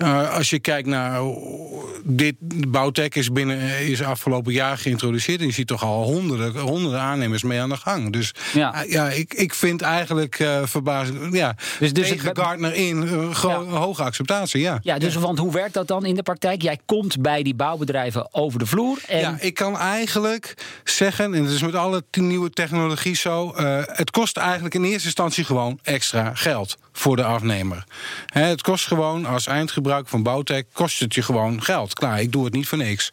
Eh, 0.00 0.34
als 0.36 0.50
je 0.50 0.58
kijkt 0.58 0.88
naar 0.88 1.18
hoe- 1.18 1.68
dit 2.04 2.34
Bouwtech 2.68 3.08
is 3.08 3.32
binnen 3.32 3.58
is 3.88 4.02
afgelopen 4.02 4.52
jaar 4.52 4.78
geïntroduceerd 4.78 5.40
en 5.40 5.46
je 5.46 5.52
ziet 5.52 5.66
toch 5.66 5.82
al 5.84 6.02
honderden, 6.04 6.60
honderden 6.60 7.00
aannemers 7.00 7.42
mee 7.42 7.60
aan 7.60 7.68
de 7.68 7.76
gang. 7.76 8.12
Dus 8.12 8.34
Ja. 8.52 8.72
ja, 8.74 8.82
ja 8.88 9.10
ik, 9.10 9.34
ik 9.34 9.54
vind 9.54 9.82
eigenlijk 9.82 10.38
eh 10.38 10.58
verbazend. 10.64 11.34
Ja, 11.34 11.56
Dus- 11.78 11.92
dus 11.92 12.08
tegen 12.08 12.28
het- 12.28 12.38
Gartner 12.38 12.74
in 12.74 13.02
eh, 13.02 13.38
Ja. 13.42 13.62
hoge 13.62 14.02
acceptatie. 14.02 14.60
Ja. 14.60 14.78
Ja, 14.82 14.98
dus 14.98 15.14
want 15.14 15.38
hoe 15.38 15.52
werkt 15.52 15.74
dat 15.74 15.88
dan 15.88 16.04
in 16.04 16.14
de 16.14 16.22
praktijk? 16.22 16.62
Jij 16.62 16.78
komt 16.86 17.20
bij 17.22 17.42
die 17.42 17.54
bouwbedrijven 17.54 18.34
over 18.34 18.58
de 18.58 18.66
vloer. 18.66 18.98
En 19.06 19.18
Ja, 19.20 19.36
ik 19.40 19.54
kan 19.54 19.78
eigenlijk 19.78 20.54
zeggen, 20.84 21.34
en 21.34 21.44
het 21.44 21.52
is 21.52 21.62
met 21.62 21.74
alle 21.74 22.02
nieuwe 22.10 22.50
technologie 22.50 23.16
zo... 23.16 23.50
eh, 23.50 23.78
het 23.86 24.10
kost 24.10 24.36
eigenlijk 24.36 24.74
in 24.74 24.84
eerste 24.84 25.04
instantie 25.04 25.44
gewoon 25.44 25.78
extra 25.82 26.34
geld 26.34 26.76
voor 26.92 27.16
de 27.16 27.24
afnemer. 27.24 27.84
Hè, 28.26 28.42
het 28.42 28.62
kost 28.62 28.86
gewoon, 28.86 29.26
als 29.26 29.46
eindgebruiker 29.46 29.88
van 30.08 30.22
Bouwtech... 30.22 30.62
kost 30.72 31.00
het 31.00 31.14
je 31.14 31.22
gewoon 31.22 31.62
geld. 31.62 31.94
Klaar, 31.94 32.20
ik 32.20 32.32
doe 32.32 32.44
het 32.44 32.52
niet 32.54 32.68
voor 32.68 32.78
niks. 32.78 33.12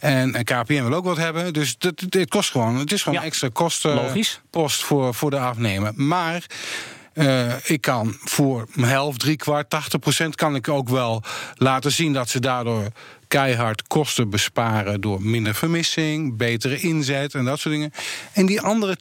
En, 0.00 0.34
en 0.34 0.44
KPN 0.44 0.82
wil 0.82 0.94
ook 0.94 1.04
wat 1.04 1.16
hebben, 1.16 1.52
dus 1.52 1.76
het, 1.78 2.00
het, 2.00 2.14
het 2.14 2.28
kost 2.28 2.50
gewoon... 2.50 2.76
het 2.76 2.92
is 2.92 3.02
gewoon 3.02 3.18
Ja. 3.18 3.24
extra 3.24 3.48
kosten, 3.52 3.94
Logisch. 3.94 4.40
post 4.50 4.82
voor, 4.82 5.14
voor 5.14 5.30
de 5.30 5.38
afnemer. 5.38 5.92
Maar... 5.94 6.44
eh, 7.12 7.52
ik 7.70 7.80
kan 7.80 8.16
voor 8.24 8.66
helft, 8.80 9.18
drie 9.20 9.36
kwart, 9.36 9.70
80 9.70 10.00
procent 10.00 10.34
kan 10.34 10.54
ik 10.54 10.68
ook 10.68 10.88
wel 10.88 11.22
laten 11.54 11.92
zien 11.92 12.12
dat 12.12 12.28
ze 12.28 12.40
daardoor 12.40 12.86
keihard 13.30 13.86
kosten 13.86 14.30
besparen 14.30 15.00
door 15.00 15.22
minder 15.22 15.54
vermissing, 15.54 16.36
betere 16.36 16.80
inzet 16.80 17.34
en 17.34 17.44
dat 17.44 17.58
soort 17.58 17.74
dingen. 17.74 17.92
En 18.32 18.46
die 18.46 18.60
andere 18.60 18.96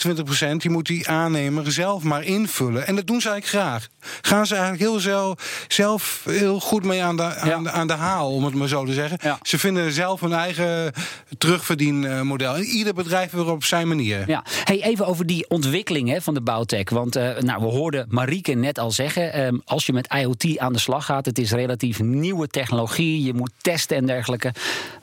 20% 0.52 0.56
die 0.56 0.70
moet 0.70 0.86
die 0.86 1.08
aannemer 1.08 1.72
zelf 1.72 2.04
maar 2.04 2.24
invullen. 2.24 2.88
En 2.88 2.96
dat 2.96 3.08
doen 3.08 3.22
ze 3.22 3.30
eigenlijk 3.30 3.66
graag. 3.66 3.88
Gaan 4.22 4.46
ze 4.46 4.54
eigenlijk 4.54 4.84
heel 4.84 5.00
zelf, 5.00 5.66
zelf 5.68 6.22
heel 6.26 6.60
goed 6.60 6.84
mee 6.84 7.04
aan 7.04 7.18
de, 7.18 7.36
aan, 7.36 7.64
de, 7.64 7.72
aan 7.72 7.88
de 7.88 7.94
haal, 7.94 8.34
om 8.34 8.44
het 8.44 8.54
maar 8.54 8.68
zo 8.68 8.86
te 8.86 8.94
zeggen. 8.94 9.18
Ja. 9.22 9.40
Ze 9.42 9.60
vinden 9.60 9.92
zelf 9.92 10.22
een 10.22 10.34
eigen 10.34 10.94
terugverdienmodel. 11.38 12.56
En 12.56 12.64
ieder 12.64 12.94
bedrijf 12.94 13.32
weer 13.32 13.52
op 13.52 13.64
zijn 13.64 13.88
manier. 13.88 14.24
Ja, 14.28 14.44
hey, 14.64 14.82
even 14.82 15.06
over 15.06 15.26
die 15.26 15.50
ontwikkeling 15.50 16.10
hè, 16.10 16.22
van 16.22 16.34
de 16.34 16.42
bouwtech. 16.42 16.90
Want 16.90 17.18
uh, 17.18 17.38
nou, 17.38 17.62
we 17.62 17.68
hoorden 17.68 18.06
Marieke 18.10 18.54
net 18.54 18.80
al 18.80 18.92
zeggen: 18.92 19.46
um, 19.46 19.62
als 19.66 19.86
je 19.86 19.94
met 19.94 20.14
IoT 20.14 20.58
aan 20.58 20.74
de 20.74 20.80
slag 20.80 21.06
gaat, 21.06 21.26
het 21.26 21.40
is 21.40 21.52
relatief 21.52 22.00
nieuwe 22.00 22.48
technologie, 22.48 23.24
je 23.24 23.34
moet 23.34 23.52
testen 23.62 23.98
en 23.98 24.06
dergelijke. 24.06 24.18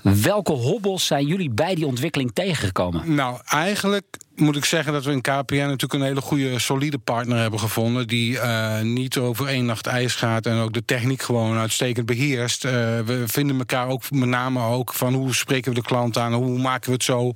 Welke 0.02 0.52
hobbels 0.52 1.06
zijn 1.06 1.26
jullie 1.26 1.50
bij 1.50 1.75
die 1.75 1.87
ontwikkeling 1.87 2.30
tegengekomen? 2.35 3.14
Nou, 3.14 3.40
eigenlijk 3.44 4.04
moet 4.35 4.56
ik 4.56 4.64
zeggen 4.64 4.92
dat 4.92 5.04
we 5.04 5.12
in 5.12 5.20
KPN 5.20 5.54
natuurlijk 5.54 5.92
een 5.92 6.02
hele 6.02 6.20
goede, 6.20 6.58
solide 6.58 6.99
partner 6.99 7.38
hebben 7.38 7.61
gevonden. 7.61 8.06
Die 8.06 8.32
uh, 8.32 8.80
niet 8.80 9.18
over 9.18 9.46
één 9.46 9.64
nacht 9.64 9.87
ijs 9.87 10.14
gaat 10.14 10.46
en 10.46 10.58
ook 10.58 10.73
de 10.73 10.85
techniek 10.85 11.23
gewoon 11.23 11.56
uitstekend 11.56 12.06
beheerst. 12.06 12.64
Uh, 12.64 12.73
we 13.04 13.25
vinden 13.26 13.58
elkaar 13.58 13.88
ook 13.88 14.11
met 14.11 14.28
name 14.28 14.62
ook 14.62 14.92
van 14.92 15.14
hoe 15.14 15.35
spreken 15.35 15.75
we 15.75 15.80
de 15.80 15.87
klant 15.87 16.18
aan, 16.18 16.32
hoe 16.32 16.58
maken 16.58 16.87
we 16.87 16.92
het 16.92 17.04
zo. 17.04 17.32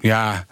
Ja. 0.00 0.46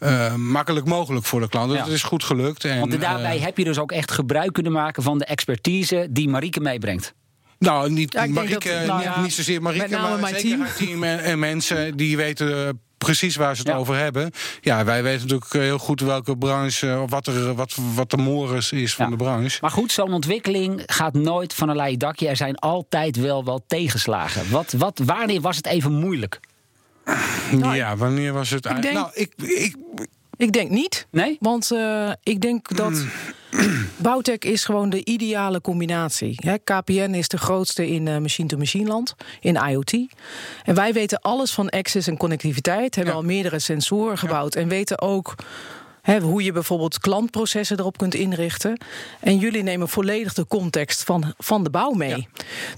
Uh, 0.00 0.34
makkelijk 0.34 0.86
mogelijk 0.86 1.26
voor 1.26 1.40
de 1.40 1.48
klant. 1.48 1.72
Ja. 1.72 1.78
Dat 1.78 1.88
is 1.88 2.02
goed 2.02 2.24
gelukt. 2.24 2.64
En, 2.64 2.78
Want 2.78 3.00
daarbij 3.00 3.38
heb 3.38 3.58
je 3.58 3.64
dus 3.64 3.78
ook 3.78 3.92
echt 3.92 4.10
gebruik 4.10 4.52
kunnen 4.52 4.72
maken 4.72 5.02
van 5.02 5.18
de 5.18 5.24
expertise 5.24 6.06
die 6.10 6.28
Marieke 6.28 6.60
meebrengt. 6.60 7.14
Nou, 7.62 7.90
niet, 7.90 8.12
ja, 8.12 8.26
Marieke, 8.26 8.68
dat, 8.78 8.86
nou, 8.86 9.02
ja, 9.02 9.20
niet 9.20 9.32
zozeer 9.32 9.62
Marieke, 9.62 9.98
maar 9.98 10.18
mijn 10.18 10.34
zeker 10.34 10.48
team. 10.48 10.60
haar 10.60 10.74
team 10.74 11.02
en, 11.04 11.18
en, 11.18 11.38
mensen 11.38 11.96
die 11.96 12.16
weten 12.16 12.80
precies 12.98 13.36
waar 13.36 13.56
ze 13.56 13.62
het 13.62 13.70
ja. 13.70 13.76
over 13.76 13.96
hebben. 13.96 14.30
Ja, 14.60 14.84
wij 14.84 15.02
weten 15.02 15.20
natuurlijk 15.20 15.52
heel 15.52 15.78
goed 15.78 16.00
welke 16.00 16.36
branche, 16.36 16.98
of 17.02 17.10
wat, 17.10 17.26
er, 17.26 17.54
wat, 17.54 17.76
wat 17.94 18.10
de 18.10 18.16
mores 18.16 18.72
is 18.72 18.94
van 18.94 19.04
ja. 19.04 19.10
de 19.10 19.16
branche. 19.16 19.58
Maar 19.60 19.70
goed, 19.70 19.92
zo'n 19.92 20.12
ontwikkeling 20.12 20.82
gaat 20.86 21.14
nooit 21.14 21.54
van 21.54 21.68
een 21.68 21.76
leien 21.76 21.98
dakje. 21.98 22.28
Er 22.28 22.36
zijn 22.36 22.56
altijd 22.56 23.16
wel 23.16 23.44
wel 23.44 23.64
tegenslagen. 23.66 24.50
Wat, 24.50 24.72
wat, 24.72 25.00
wanneer 25.04 25.40
was 25.40 25.56
het 25.56 25.66
even 25.66 25.92
moeilijk? 25.92 26.40
Nou, 27.50 27.76
ja, 27.76 27.96
wanneer 27.96 28.32
was 28.32 28.50
het 28.50 28.66
eigenlijk? 28.66 28.94
Nou, 28.94 29.10
ik, 29.14 29.32
ik, 29.36 29.76
ik 29.94 30.08
denk 30.50 30.70
niet. 30.70 31.06
Nee? 31.10 31.36
Want 31.40 31.70
uh, 31.72 32.12
ik 32.22 32.40
denk 32.40 32.76
dat. 32.76 33.04
Mm. 33.52 33.86
Bouwtech 33.96 34.38
is 34.38 34.64
gewoon 34.64 34.90
de 34.90 35.04
ideale 35.04 35.60
combinatie. 35.60 36.58
KPN 36.64 37.14
is 37.14 37.28
de 37.28 37.38
grootste 37.38 37.88
in 37.88 38.06
uh, 38.06 38.18
machine-to-machine 38.18 38.88
land, 38.88 39.14
in 39.40 39.54
IoT. 39.56 39.92
En 40.64 40.74
wij 40.74 40.92
weten 40.92 41.20
alles 41.20 41.52
van 41.52 41.68
access 41.68 42.06
en 42.08 42.16
connectiviteit, 42.16 42.94
hebben 42.94 43.14
Ja. 43.14 43.20
al 43.20 43.26
meerdere 43.26 43.58
sensoren 43.58 44.18
gebouwd 44.18 44.54
en 44.54 44.68
weten 44.68 45.00
ook 45.00 45.34
hè, 46.02 46.20
hoe 46.20 46.42
je 46.42 46.52
bijvoorbeeld 46.52 46.98
klantprocessen 46.98 47.78
erop 47.78 47.98
kunt 47.98 48.14
inrichten. 48.14 48.80
En 49.20 49.38
jullie 49.38 49.62
nemen 49.62 49.88
volledig 49.88 50.32
de 50.32 50.46
context 50.46 51.02
van, 51.02 51.34
van 51.38 51.64
de 51.64 51.70
bouw 51.70 51.90
mee. 51.90 52.28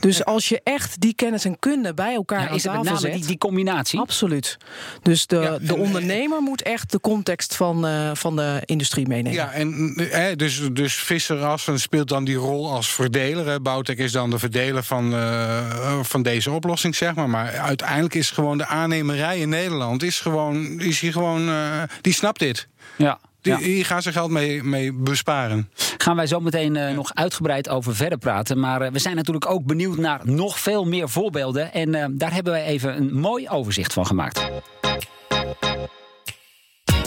Dus 0.00 0.24
als 0.24 0.48
je 0.48 0.60
echt 0.64 1.00
die 1.00 1.14
kennis 1.14 1.44
en 1.44 1.58
kunde 1.58 1.94
bij 1.94 2.14
elkaar 2.14 2.40
Ja, 2.40 2.48
aan 2.48 2.54
is 2.54 2.62
het 2.62 2.72
met 2.72 2.82
tafel 2.82 2.94
name 2.94 3.06
zet... 3.06 3.18
die, 3.18 3.26
die 3.26 3.38
combinatie? 3.38 4.00
Absoluut. 4.00 4.56
Dus 5.02 5.26
de, 5.26 5.36
Ja, 5.36 5.58
de 5.58 5.76
ondernemer 5.76 6.40
moet 6.40 6.62
echt 6.62 6.92
de 6.92 7.00
context 7.00 7.56
van, 7.56 7.86
eh, 7.86 8.10
van 8.14 8.36
de 8.36 8.62
industrie 8.64 9.08
meenemen. 9.08 9.32
Ja, 9.32 9.52
en 9.52 9.94
eh, 9.96 10.36
dus, 10.36 10.68
dus 10.72 10.94
Visser 10.94 11.42
Assen 11.42 11.80
speelt 11.80 12.08
dan 12.08 12.24
die 12.24 12.36
rol 12.36 12.70
als 12.70 12.92
verdeler. 12.92 13.46
Hè. 13.46 13.60
Bouwtech 13.60 13.96
is 13.96 14.12
dan 14.12 14.30
de 14.30 14.38
verdeler 14.38 14.82
van, 14.82 15.14
eh, 15.14 15.98
van 16.02 16.22
deze 16.22 16.50
oplossing, 16.50 16.96
zeg 16.96 17.14
maar. 17.14 17.30
Maar 17.30 17.58
uiteindelijk 17.58 18.14
is 18.14 18.30
gewoon 18.30 18.58
de 18.58 18.66
aannemerij 18.66 19.38
in 19.38 19.48
Nederland... 19.48 20.02
is, 20.02 20.20
gewoon, 20.20 20.80
is 20.80 21.00
hier 21.00 21.12
gewoon, 21.12 21.48
eh, 21.48 21.82
die 22.00 22.12
snapt 22.12 22.38
dit. 22.38 22.68
Ja. 22.96 23.18
Die, 23.44 23.84
gaan 23.84 24.02
ze 24.02 24.12
geld 24.12 24.30
mee, 24.30 24.62
mee 24.62 24.92
besparen. 24.92 25.70
Gaan 25.98 26.16
wij 26.16 26.26
zo 26.26 26.40
meteen 26.40 26.76
eh, 26.76 26.94
nog 26.94 27.14
uitgebreid 27.14 27.68
over 27.68 27.96
verder 27.96 28.18
praten. 28.18 28.60
Maar 28.60 28.80
eh, 28.80 28.92
we 28.92 28.98
zijn 28.98 29.16
natuurlijk 29.16 29.50
ook 29.50 29.64
benieuwd 29.64 29.96
naar 29.96 30.20
nog 30.22 30.58
veel 30.58 30.84
meer 30.84 31.08
voorbeelden. 31.08 31.72
En 31.72 31.94
eh, 31.94 32.06
daar 32.10 32.32
hebben 32.32 32.52
wij 32.52 32.64
even 32.64 32.96
een 32.96 33.14
mooi 33.14 33.48
overzicht 33.48 33.92
van 33.92 34.06
gemaakt. 34.06 34.50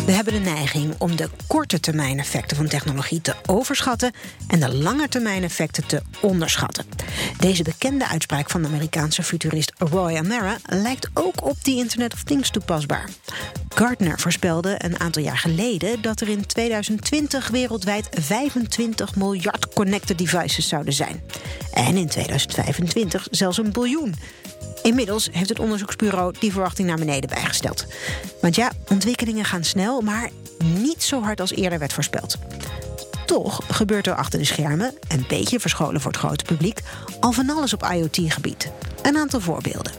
We 0.08 0.14
hebben 0.14 0.34
de 0.34 0.40
neiging 0.40 0.96
om 0.98 1.16
de 1.16 1.30
korte 1.48 1.80
termijn 1.80 2.20
effecten 2.20 2.58
van 2.58 2.68
technologie 2.68 3.22
te 3.22 3.36
overschatten 3.46 4.12
en 4.48 4.60
de 4.60 4.76
lange 4.76 5.08
termijn 5.08 5.44
effecten 5.44 5.88
te 5.88 6.02
onderschatten. 6.22 6.86
Deze 7.40 7.64
bekende 7.64 8.08
uitspraak 8.08 8.50
van 8.50 8.62
de 8.62 8.68
Amerikaanse 8.68 9.24
futurist 9.24 9.72
Roy 9.78 10.16
Amara 10.16 10.58
lijkt 10.66 11.10
ook 11.14 11.46
op 11.46 11.64
die 11.64 11.78
Internet 11.78 12.14
of 12.14 12.24
Things 12.24 12.50
toepasbaar. 12.50 13.10
Gartner 13.70 14.20
voorspelde 14.20 14.76
een 14.78 15.00
aantal 15.00 15.22
jaar 15.22 15.38
geleden 15.38 16.02
dat 16.02 16.22
er 16.22 16.30
in 16.30 16.46
2020 16.46 17.48
wereldwijd 17.48 18.08
25 18.12 19.16
miljard 19.16 19.74
connected 19.74 20.18
devices 20.18 20.68
zouden 20.68 20.94
zijn. 20.94 21.24
En 21.74 21.98
in 21.98 22.08
2025 22.08 23.28
zelfs 23.32 23.58
een 23.58 23.72
biljoen. 23.72 24.16
Inmiddels 24.88 25.30
heeft 25.32 25.50
het 25.50 25.60
onderzoeksbureau 25.60 26.34
die 26.40 26.52
verwachting 26.52 26.88
naar 26.88 26.98
beneden 26.98 27.30
bijgesteld. 27.30 27.86
Want 28.42 28.56
ja, 28.56 28.72
ontwikkelingen 28.90 29.46
gaan 29.46 29.64
snel, 29.64 30.02
maar 30.02 30.30
niet 30.64 31.04
zo 31.04 31.22
hard 31.22 31.42
als 31.42 31.52
eerder 31.52 31.80
werd 31.80 31.94
voorspeld. 31.94 32.38
Toch 33.26 33.62
gebeurt 33.68 34.08
er 34.08 34.16
achter 34.16 34.40
de 34.40 34.46
schermen, 34.46 34.94
een 35.08 35.26
beetje 35.28 35.60
verscholen 35.60 36.02
voor 36.02 36.12
het 36.12 36.20
grote 36.20 36.44
publiek, 36.44 36.82
al 37.20 37.32
van 37.32 37.50
alles 37.50 37.74
op 37.74 37.90
IoT-gebied. 37.94 38.72
Een 39.02 39.18
aantal 39.18 39.40
voorbeelden. 39.40 39.92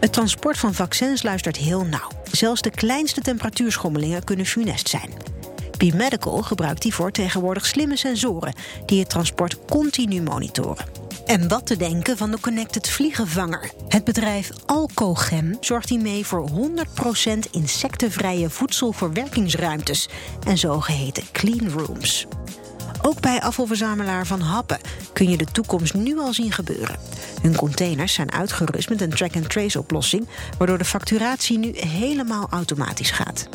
Het 0.00 0.12
transport 0.12 0.58
van 0.58 0.74
vaccins 0.74 1.22
luistert 1.22 1.56
heel 1.56 1.84
nauw. 1.84 2.08
Zelfs 2.32 2.60
de 2.60 2.70
kleinste 2.70 3.20
temperatuurschommelingen 3.20 4.24
kunnen 4.24 4.46
funest 4.46 4.88
zijn. 4.88 5.10
B-Medical 5.76 6.42
gebruikt 6.42 6.82
hiervoor 6.82 7.10
tegenwoordig 7.10 7.66
slimme 7.66 7.96
sensoren 7.96 8.54
die 8.86 9.00
het 9.00 9.10
transport 9.10 9.58
continu 9.64 10.22
monitoren. 10.22 11.03
En 11.26 11.48
wat 11.48 11.66
te 11.66 11.76
denken 11.76 12.16
van 12.16 12.30
de 12.30 12.40
Connected 12.40 12.90
Vliegenvanger? 12.90 13.70
Het 13.88 14.04
bedrijf 14.04 14.50
Alcogem 14.66 15.56
zorgt 15.60 15.88
hiermee 15.88 16.26
voor 16.26 16.50
100% 16.50 17.50
insectenvrije 17.50 18.50
voedselverwerkingsruimtes 18.50 20.08
en 20.46 20.58
zogeheten 20.58 21.22
clean 21.32 21.70
rooms. 21.70 22.26
Ook 23.02 23.20
bij 23.20 23.40
afvalverzamelaar 23.40 24.26
Van 24.26 24.40
Happen 24.40 24.78
kun 25.12 25.30
je 25.30 25.36
de 25.36 25.44
toekomst 25.52 25.94
nu 25.94 26.18
al 26.18 26.32
zien 26.32 26.52
gebeuren. 26.52 26.98
Hun 27.42 27.56
containers 27.56 28.14
zijn 28.14 28.32
uitgerust 28.32 28.88
met 28.88 29.00
een 29.00 29.14
track-and-trace 29.14 29.78
oplossing, 29.78 30.28
waardoor 30.58 30.78
de 30.78 30.84
facturatie 30.84 31.58
nu 31.58 31.72
helemaal 31.76 32.46
automatisch 32.50 33.10
gaat. 33.10 33.48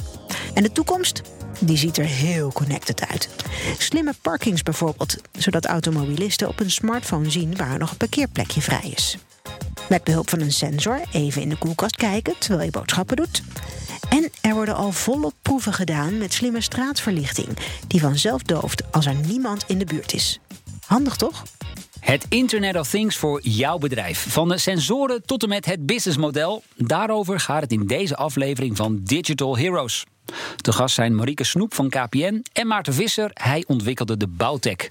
En 0.54 0.64
de 0.64 0.72
toekomst? 0.72 1.22
Die 1.60 1.78
ziet 1.78 1.98
er 1.98 2.06
heel 2.06 2.52
connected 2.52 3.08
uit. 3.08 3.30
Slimme 3.78 4.14
parkings 4.22 4.64
bijvoorbeeld, 4.64 5.16
zodat 5.32 5.66
automobilisten 5.66 6.48
op 6.48 6.60
een 6.60 6.72
smartphone 6.72 7.30
zien 7.30 7.56
waar 7.56 7.78
nog 7.78 7.92
een 7.92 7.98
parkeerplekje 7.98 8.62
vrij 8.62 8.94
is. 8.96 9.18
Met 9.90 10.04
behulp 10.04 10.30
van 10.30 10.40
een 10.40 10.52
sensor 10.52 11.02
even 11.12 11.42
in 11.42 11.50
de 11.50 11.58
koelkast 11.58 11.96
kijken 11.96 12.34
terwijl 12.40 12.64
je 12.64 12.72
boodschappen 12.72 13.16
doet. 13.16 13.44
En 14.10 14.30
er 14.42 14.54
worden 14.54 14.76
al 14.76 14.92
volop 14.92 15.34
proeven 15.42 15.74
gedaan 15.74 16.18
met 16.18 16.34
slimme 16.34 16.62
straatverlichting, 16.62 17.48
die 17.88 18.00
vanzelf 18.00 18.44
dooft 18.44 18.92
als 18.92 19.06
er 19.06 19.16
niemand 19.16 19.64
in 19.68 19.78
de 19.78 19.86
buurt 19.86 20.14
is. 20.14 20.40
Handig 20.86 21.16
toch? 21.16 21.44
Het 22.00 22.26
Internet 22.30 22.76
of 22.76 22.90
Things 22.90 23.16
voor 23.18 23.42
jouw 23.42 23.78
bedrijf. 23.78 24.26
Van 24.30 24.50
de 24.50 24.58
sensoren 24.58 25.26
tot 25.26 25.44
en 25.44 25.50
met 25.50 25.66
het 25.66 25.86
businessmodel. 25.86 26.64
Daarover 26.76 27.40
gaat 27.40 27.62
het 27.62 27.72
in 27.72 27.88
deze 27.88 28.16
aflevering 28.16 28.78
van 28.78 29.00
Digital 29.04 29.58
Heroes. 29.58 30.06
De 30.56 30.72
gast 30.72 30.96
zijn 30.96 31.16
Marieke 31.16 31.44
Snoep 31.44 31.74
van 31.74 31.90
KPN 31.90 32.44
en 32.54 32.68
Maarten 32.68 32.94
Visser. 32.94 33.32
Hij 33.34 33.64
ontwikkelde 33.68 34.18
de 34.18 34.28
Bouwtech. 34.28 34.90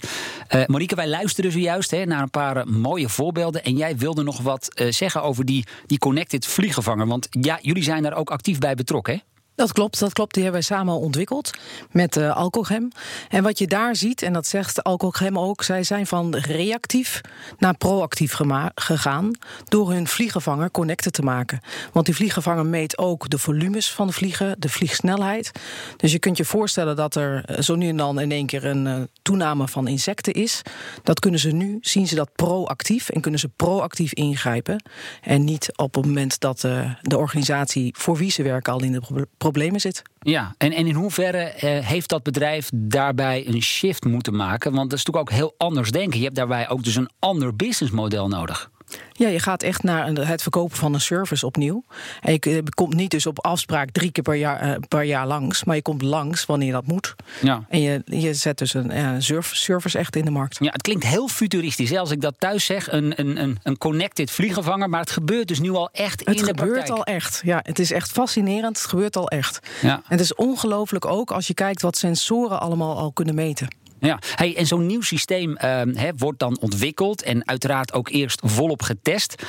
Uh, 0.55 0.87
wij 0.87 1.07
luisterden 1.07 1.51
zojuist 1.51 1.91
hè, 1.91 2.05
naar 2.05 2.21
een 2.21 2.29
paar 2.29 2.57
uh, 2.57 2.63
mooie 2.63 3.09
voorbeelden. 3.09 3.63
En 3.63 3.77
jij 3.77 3.97
wilde 3.97 4.23
nog 4.23 4.41
wat 4.41 4.71
uh, 4.75 4.91
zeggen 4.91 5.23
over 5.23 5.45
die, 5.45 5.65
die 5.85 5.99
Connected 5.99 6.45
Vliegenvanger. 6.45 7.07
Want 7.07 7.27
ja, 7.31 7.59
jullie 7.61 7.83
zijn 7.83 8.03
daar 8.03 8.15
ook 8.15 8.29
actief 8.29 8.57
bij 8.57 8.75
betrokken, 8.75 9.13
hè? 9.13 9.19
Dat 9.59 9.73
klopt, 9.73 9.99
dat 9.99 10.13
klopt. 10.13 10.33
Die 10.33 10.43
hebben 10.43 10.61
wij 10.61 10.77
samen 10.77 10.93
ontwikkeld 10.93 11.51
met 11.91 12.15
uh, 12.15 12.35
Alcogem. 12.35 12.91
En 13.29 13.43
wat 13.43 13.59
je 13.59 13.67
daar 13.67 13.95
ziet, 13.95 14.21
en 14.21 14.33
dat 14.33 14.47
zegt 14.47 14.83
Alcogem 14.83 15.39
ook, 15.39 15.63
zij 15.63 15.83
zijn 15.83 16.07
van 16.07 16.35
reactief 16.35 17.21
naar 17.57 17.77
proactief 17.77 18.39
gegaan 18.75 19.31
door 19.63 19.91
hun 19.91 20.07
vliegenvanger 20.07 20.71
connected 20.71 21.13
te 21.13 21.21
maken. 21.21 21.59
Want 21.93 22.05
die 22.05 22.15
vliegenvanger 22.15 22.65
meet 22.65 22.97
ook 22.97 23.29
de 23.29 23.37
volumes 23.37 23.91
van 23.91 24.07
de 24.07 24.13
vliegen, 24.13 24.55
de 24.59 24.69
vliegsnelheid. 24.69 25.51
Dus 25.97 26.11
je 26.11 26.19
kunt 26.19 26.37
je 26.37 26.45
voorstellen 26.45 26.95
dat 26.95 27.15
er 27.15 27.63
zo 27.63 27.75
nu 27.75 27.87
en 27.87 27.97
dan 27.97 28.19
in 28.19 28.31
één 28.31 28.45
keer 28.45 28.65
een 28.65 28.85
uh, 28.85 28.95
toename 29.21 29.67
van 29.67 29.87
insecten 29.87 30.33
is. 30.33 30.61
Dat 31.03 31.19
kunnen 31.19 31.39
ze 31.39 31.51
nu, 31.51 31.77
zien 31.81 32.07
ze 32.07 32.15
dat 32.15 32.29
proactief 32.35 33.09
en 33.09 33.21
kunnen 33.21 33.39
ze 33.39 33.49
proactief 33.55 34.13
ingrijpen. 34.13 34.83
En 35.21 35.43
niet 35.43 35.71
op 35.75 35.95
het 35.95 36.05
moment 36.05 36.39
dat 36.39 36.59
de 37.01 37.17
organisatie 37.17 37.93
voor 37.97 38.17
wie 38.17 38.31
ze 38.31 38.43
werken 38.43 38.73
al 38.73 38.81
in 38.81 38.91
de 38.91 38.99
problemen 39.01 39.47
problemen 39.51 39.79
zit. 39.79 40.01
Ja, 40.19 40.53
en, 40.57 40.71
en 40.71 40.87
in 40.87 40.93
hoeverre 40.93 41.53
uh, 41.55 41.85
heeft 41.85 42.09
dat 42.09 42.23
bedrijf 42.23 42.69
daarbij 42.73 43.47
een 43.47 43.61
shift 43.61 44.05
moeten 44.05 44.35
maken? 44.35 44.73
Want 44.73 44.89
dat 44.89 44.99
is 44.99 45.05
natuurlijk 45.05 45.31
ook 45.31 45.37
heel 45.37 45.53
anders 45.57 45.91
denken. 45.91 46.17
Je 46.17 46.23
hebt 46.23 46.35
daarbij 46.35 46.69
ook 46.69 46.83
dus 46.83 46.95
een 46.95 47.09
ander 47.19 47.55
businessmodel 47.55 48.27
nodig. 48.27 48.69
Ja, 49.11 49.27
je 49.27 49.39
gaat 49.39 49.63
echt 49.63 49.83
naar 49.83 50.07
het 50.07 50.41
verkopen 50.41 50.77
van 50.77 50.93
een 50.93 51.01
service 51.01 51.45
opnieuw. 51.45 51.83
En 52.21 52.31
je 52.31 52.63
komt 52.73 52.93
niet 52.93 53.11
dus 53.11 53.25
op 53.25 53.45
afspraak 53.45 53.91
drie 53.91 54.11
keer 54.11 54.23
per 54.23 54.35
jaar, 54.35 54.67
uh, 54.67 54.75
per 54.87 55.03
jaar 55.03 55.27
langs, 55.27 55.63
maar 55.63 55.75
je 55.75 55.81
komt 55.81 56.01
langs 56.01 56.45
wanneer 56.45 56.71
dat 56.71 56.87
moet. 56.87 57.15
Ja. 57.41 57.65
En 57.69 57.81
je, 57.81 58.01
je 58.05 58.33
zet 58.33 58.57
dus 58.57 58.73
een 58.73 58.91
uh, 58.91 59.41
service 59.41 59.97
echt 59.97 60.15
in 60.15 60.25
de 60.25 60.31
markt. 60.31 60.57
Ja, 60.59 60.71
het 60.71 60.81
klinkt 60.81 61.05
heel 61.05 61.27
futuristisch. 61.27 61.97
Als 61.97 62.11
ik 62.11 62.21
dat 62.21 62.35
thuis 62.37 62.65
zeg, 62.65 62.91
een, 62.91 63.13
een, 63.15 63.57
een, 63.63 63.77
connected 63.77 64.31
vliegenvanger, 64.31 64.89
maar 64.89 64.99
het 64.99 65.11
gebeurt 65.11 65.47
dus 65.47 65.59
nu 65.59 65.71
al 65.71 65.89
echt 65.91 66.21
in 66.21 66.33
de 66.33 66.41
praktijk. 66.41 66.59
Het 66.59 66.67
gebeurt 66.67 66.89
al 66.89 67.03
echt. 67.03 67.41
Ja, 67.43 67.59
het 67.63 67.79
is 67.79 67.91
echt 67.91 68.11
fascinerend. 68.11 68.77
Het 68.77 68.87
gebeurt 68.87 69.15
al 69.15 69.27
echt. 69.27 69.59
Ja. 69.81 69.93
En 69.93 70.01
het 70.07 70.19
is 70.19 70.35
ongelooflijk 70.35 71.05
ook 71.05 71.31
als 71.31 71.47
je 71.47 71.53
kijkt 71.53 71.81
wat 71.81 71.97
sensoren 71.97 72.59
allemaal 72.59 72.97
al 72.97 73.11
kunnen 73.11 73.35
meten. 73.35 73.67
Ja, 73.99 74.19
hey, 74.35 74.55
en 74.57 74.67
zo'n 74.67 74.85
nieuw 74.85 75.01
systeem 75.01 75.57
uh, 75.63 75.81
wordt 76.17 76.39
dan 76.39 76.59
ontwikkeld 76.59 77.23
en 77.23 77.47
uiteraard 77.47 77.93
ook 77.93 78.09
eerst 78.09 78.41
volop 78.43 78.81
getest. 78.81 79.43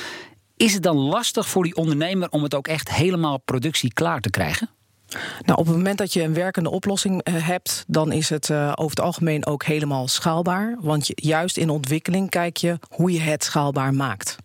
Is 0.57 0.73
het 0.73 0.83
dan 0.83 0.97
lastig 0.97 1.47
voor 1.47 1.63
die 1.63 1.75
ondernemer 1.75 2.29
om 2.29 2.43
het 2.43 2.55
ook 2.55 2.67
echt 2.67 2.91
helemaal 2.91 3.37
productie 3.37 3.93
klaar 3.93 4.19
te 4.19 4.29
krijgen? 4.29 4.69
Nou, 5.45 5.59
op 5.59 5.65
het 5.65 5.75
moment 5.75 5.97
dat 5.97 6.13
je 6.13 6.23
een 6.23 6.33
werkende 6.33 6.69
oplossing 6.69 7.27
uh, 7.27 7.47
hebt, 7.47 7.83
dan 7.87 8.11
is 8.11 8.29
het 8.29 8.49
uh, 8.49 8.71
over 8.75 8.89
het 8.89 8.99
algemeen 8.99 9.45
ook 9.45 9.63
helemaal 9.63 10.07
schaalbaar. 10.07 10.77
Want 10.79 11.07
je, 11.07 11.13
juist 11.15 11.57
in 11.57 11.69
ontwikkeling 11.69 12.29
kijk 12.29 12.57
je 12.57 12.79
hoe 12.89 13.11
je 13.11 13.19
het 13.19 13.43
schaalbaar 13.43 13.93
maakt. 13.93 14.35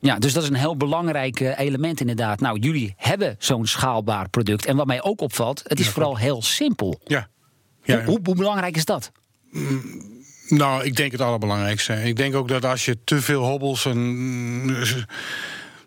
Ja, 0.00 0.18
dus 0.18 0.32
dat 0.32 0.42
is 0.42 0.48
een 0.48 0.54
heel 0.54 0.76
belangrijk 0.76 1.40
uh, 1.40 1.58
element 1.58 2.00
inderdaad. 2.00 2.40
Nou, 2.40 2.58
jullie 2.58 2.94
hebben 2.96 3.36
zo'n 3.38 3.66
schaalbaar 3.66 4.28
product. 4.28 4.66
En 4.66 4.76
wat 4.76 4.86
mij 4.86 5.02
ook 5.02 5.20
opvalt, 5.20 5.62
het 5.66 5.80
is 5.80 5.88
vooral 5.88 6.16
heel 6.16 6.42
simpel. 6.42 7.00
Ja. 7.04 7.28
ja. 7.82 8.04
Hoe 8.04 8.20
belangrijk 8.20 8.76
is 8.76 8.84
dat? 8.84 9.12
Nou, 10.48 10.84
ik 10.84 10.96
denk 10.96 11.12
het 11.12 11.20
allerbelangrijkste. 11.20 11.92
Ik 11.92 12.16
denk 12.16 12.34
ook 12.34 12.48
dat 12.48 12.64
als 12.64 12.84
je 12.84 12.98
te 13.04 13.20
veel 13.20 13.42
hobbels 13.42 13.84
en 13.84 14.66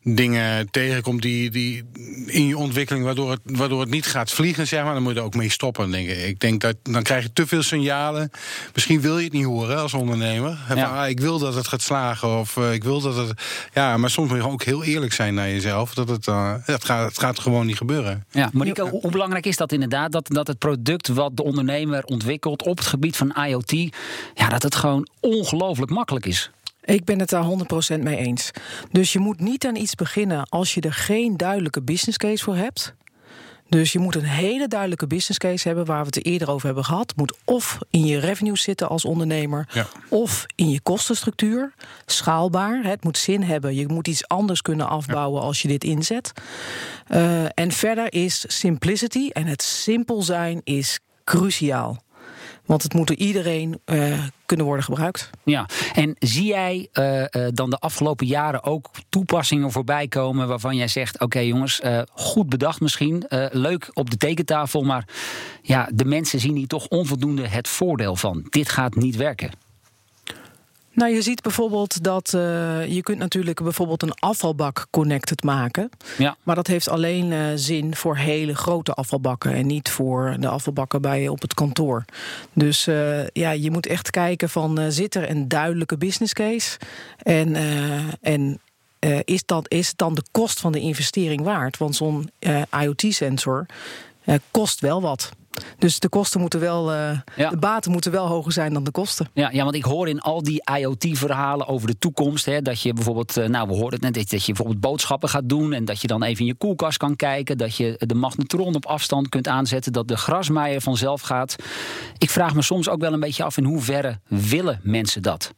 dingen 0.04 0.70
tegenkomt 0.70 1.22
die, 1.22 1.50
die 1.50 1.84
in 2.25 2.48
je 2.48 2.58
ontwikkeling, 2.58 3.06
waardoor 3.06 3.32
het, 3.32 3.39
waardoor 3.44 3.80
het 3.80 3.89
niet 3.89 4.06
gaat 4.06 4.32
vliegen, 4.32 4.68
zeg 4.68 4.84
maar, 4.84 4.94
dan 4.94 5.04
moet 5.04 5.13
je 5.13 5.20
er 5.20 5.25
ook 5.25 5.36
mee 5.36 5.50
stoppen. 5.50 5.92
Denk 5.92 6.10
ik. 6.10 6.18
ik 6.18 6.39
denk 6.39 6.62
dat 6.62 6.75
dan 6.84 7.04
krijg 7.04 7.24
je 7.24 7.34
te 7.34 7.48
veel 7.48 7.63
signalen. 7.63 8.32
Misschien 8.74 9.01
wil 9.01 9.18
je 9.18 9.24
het 9.24 9.34
niet 9.34 9.46
horen 9.46 9.77
als 9.77 9.94
ondernemer. 9.94 10.58
Ja. 10.75 11.04
ah, 11.04 11.10
ik 11.10 11.20
wil 11.20 11.39
dat 11.39 11.56
het 11.56 11.68
gaat 11.68 11.82
slagen. 11.82 12.39
Of 12.39 12.56
uh, 12.56 12.74
ik 12.74 12.84
wil 12.84 13.01
dat 13.01 13.16
het. 13.16 13.42
Ja, 13.74 13.98
maar 13.98 14.10
soms 14.10 14.30
moet 14.30 14.38
je 14.38 14.50
ook 14.50 14.63
heel 14.63 14.84
eerlijk 14.84 15.13
zijn 15.13 15.34
naar 15.34 15.50
jezelf. 15.50 15.94
Dat 15.94 16.10
het, 16.10 16.27
uh, 16.27 16.54
het, 16.63 16.86
gaat, 16.86 17.08
het 17.08 17.20
gaat 17.20 17.39
gewoon 17.39 17.66
niet 17.66 17.77
gebeuren. 17.77 18.25
Ja, 18.32 18.50
hoe, 18.54 18.89
hoe 18.89 19.12
belangrijk 19.12 19.46
is 19.46 19.58
dat 19.58 19.72
inderdaad? 19.72 20.12
Dat, 20.12 20.27
dat 20.27 20.48
het 20.48 20.58
product 20.58 21.08
wat 21.08 21.38
de 21.38 21.44
ondernemer 21.44 22.04
ontwikkelt 22.04 22.63
op 22.63 22.77
het 22.77 22.88
gebied 22.88 23.18
van 23.18 23.36
IoT, 23.48 23.72
ja, 24.34 24.50
dat 24.50 24.63
het 24.63 24.75
gewoon 24.75 25.08
ongelooflijk 25.20 25.92
makkelijk 25.92 26.25
is. 26.25 26.51
Ik 26.88 27.06
ben 27.06 27.20
het 27.20 27.29
daar 27.29 27.46
100% 27.98 28.00
mee 28.00 28.17
eens. 28.17 28.51
Dus 28.91 29.13
je 29.13 29.20
moet 29.20 29.39
niet 29.39 29.65
aan 29.65 29.75
iets 29.75 29.96
beginnen 29.96 30.50
als 30.50 30.74
je 30.74 30.82
er 30.82 30.94
geen 30.94 31.38
duidelijke 31.38 31.82
business 31.82 32.17
case 32.17 32.44
voor 32.44 32.56
hebt. 32.56 32.96
Dus 33.70 33.91
je 33.91 34.00
moet 34.00 34.15
een 34.15 34.24
hele 34.24 34.67
duidelijke 34.67 35.08
business 35.08 35.39
case 35.39 35.67
hebben 35.67 35.86
waar 35.86 36.00
we 36.00 36.06
het 36.06 36.15
er 36.15 36.22
eerder 36.22 36.50
over 36.50 36.65
hebben 36.65 36.86
gehad. 36.86 37.13
Moet 37.15 37.38
of 37.46 37.77
in 37.89 38.06
je 38.06 38.20
revenue 38.20 38.58
zitten 38.58 38.89
als 38.89 39.06
ondernemer, 39.06 39.88
of 40.10 40.46
in 40.56 40.70
je 40.70 40.82
kostenstructuur. 40.82 41.74
Schaalbaar. 42.06 42.84
Het 42.84 43.03
moet 43.03 43.17
zin 43.17 43.44
hebben. 43.44 43.75
Je 43.75 43.88
moet 43.88 44.08
iets 44.08 44.27
anders 44.27 44.62
kunnen 44.62 44.89
afbouwen 44.89 45.41
als 45.41 45.62
je 45.62 45.67
dit 45.67 45.84
inzet. 45.84 46.32
Uh, 47.10 47.44
en 47.44 47.72
verder 47.72 48.13
is 48.13 48.46
simplicity 48.48 49.29
en 49.29 49.46
het 49.46 49.62
simpel 49.62 50.22
zijn 50.22 50.62
is 50.63 51.00
cruciaal. 51.24 52.03
Want 52.65 52.84
het 52.84 52.94
moet 52.94 53.08
door 53.08 53.17
iedereen 53.17 53.79
uh, 53.86 54.24
kunnen 54.48 54.66
worden 54.66 54.86
gebruikt. 54.86 55.30
Ja, 55.44 55.66
en 55.94 56.16
zie 56.20 56.46
jij 56.46 56.88
uh, 56.94 57.20
uh, 57.20 57.25
dan 57.54 57.70
de 57.70 57.77
afgelopen 57.77 58.27
jaren 58.27 58.63
ook 58.63 58.89
toepassingen 59.10 59.72
voorbij 59.72 60.08
komen 60.08 60.48
waarvan 60.48 60.75
jij 60.75 60.88
zegt: 60.88 61.20
Oké, 61.20 61.39
jongens, 61.39 61.82
goed 62.12 62.50
bedacht 62.50 62.82
misschien, 62.82 63.25
leuk 63.51 63.89
op 63.94 64.10
de 64.10 64.18
tekentafel, 64.18 64.84
maar 64.84 65.08
ja, 65.62 65.89
de 65.94 66.06
mensen 66.06 66.39
zien 66.39 66.56
hier 66.56 66.68
toch 66.68 66.88
onvoldoende 66.88 67.48
het 67.48 67.68
voordeel 67.68 68.16
van. 68.16 68.46
Dit 68.50 68.70
gaat 68.70 68.96
niet 68.96 69.16
werken. 69.16 69.67
Nou, 70.98 71.13
je 71.13 71.22
ziet 71.22 71.42
bijvoorbeeld 71.42 72.04
dat 72.04 72.34
uh, 72.36 72.42
je 72.88 73.01
kunt 73.01 73.18
natuurlijk 73.18 73.63
bijvoorbeeld 73.63 74.04
een 74.04 74.13
afvalbak 74.20 74.88
connected 74.89 75.44
maken. 75.44 75.89
Ja. 76.18 76.38
Maar 76.44 76.56
dat 76.56 76.68
heeft 76.68 76.89
alleen 76.89 77.32
uh, 77.32 77.46
zin 77.56 77.96
voor 77.96 78.18
hele 78.18 78.56
grote 78.56 78.94
afvalbakken 78.94 79.54
en 79.54 79.68
niet 79.68 79.89
voor 79.89 80.36
de 80.39 80.48
afvalbakken 80.48 81.01
bij 81.01 81.27
op 81.27 81.42
het 81.42 81.54
kantoor. 81.54 82.06
Dus 82.54 82.88
uh, 82.88 83.27
ja, 83.27 83.51
je 83.51 83.72
moet 83.72 83.86
echt 83.86 84.10
kijken 84.10 84.50
van 84.50 84.92
zit 84.92 85.16
er 85.16 85.30
een 85.30 85.48
duidelijke 85.48 85.98
business 85.98 86.34
case 86.34 86.77
en, 87.18 87.56
en 88.22 88.60
is, 89.24 89.46
dat, 89.46 89.72
is 89.72 89.94
dan 89.96 90.16
de 90.16 90.24
kost 90.31 90.60
van 90.60 90.72
de 90.72 90.79
investering 90.79 91.42
waard? 91.42 91.77
Want 91.77 91.96
zo'n 91.96 92.29
IoT-sensor 92.81 93.66
kost 94.51 94.79
wel 94.79 95.01
wat. 95.01 95.31
Dus 95.77 96.00
de 96.00 96.09
kosten 96.09 96.39
moeten 96.39 96.59
wel, 96.59 96.93
uh, 96.93 97.20
de 97.35 97.57
baten 97.59 97.91
moeten 97.91 98.11
wel 98.11 98.27
hoger 98.27 98.51
zijn 98.51 98.74
dan 98.74 98.83
de 98.83 98.91
kosten. 98.91 99.29
Ja, 99.33 99.50
ja 99.51 99.63
want 99.63 99.75
ik 99.75 99.83
hoor 99.83 100.07
in 100.07 100.20
al 100.20 100.43
die 100.43 100.63
IoT-verhalen 100.77 101.67
over 101.67 101.87
de 101.87 101.98
toekomst, 101.98 102.46
hè, 102.46 102.61
dat 102.61 102.81
je 102.81 102.93
bijvoorbeeld, 102.93 103.37
uh, 103.37 103.48
nou 103.48 103.67
we 103.67 103.74
hoorden 103.74 104.05
het 104.05 104.15
net, 104.15 104.29
dat 104.29 104.46
je 104.46 104.53
bijvoorbeeld 104.53 104.81
boodschappen 104.81 105.29
gaat 105.29 105.50
doen 105.50 105.74
en 105.74 105.85
dat 105.85 106.01
je 106.01 106.07
dan 106.07 106.24
even 106.24 106.39
in 106.39 106.46
je 106.46 106.55
koelkast 106.55 106.98
kan 106.98 107.15
kijken, 107.15 107.57
dat 107.57 107.75
je 107.75 107.96
de 107.98 108.15
magnetron 108.15 108.75
op 108.75 108.85
afstand 108.85 109.29
kunt 109.29 109.48
aanzetten, 109.48 109.93
dat 109.93 110.07
de 110.07 110.17
grasmaaier 110.17 110.81
vanzelf 110.81 111.22
gaat. 111.22 111.55
Ik 112.17 112.29
vraag 112.29 112.55
me 112.55 112.61
soms 112.61 112.89
ook 112.89 113.01
wel 113.01 113.13
een 113.13 113.20
beetje 113.20 113.43
af 113.43 113.57
in 113.57 113.63
hoeverre 113.63 114.20
willen 114.27 114.79
mensen 114.83 115.22
dat? 115.22 115.53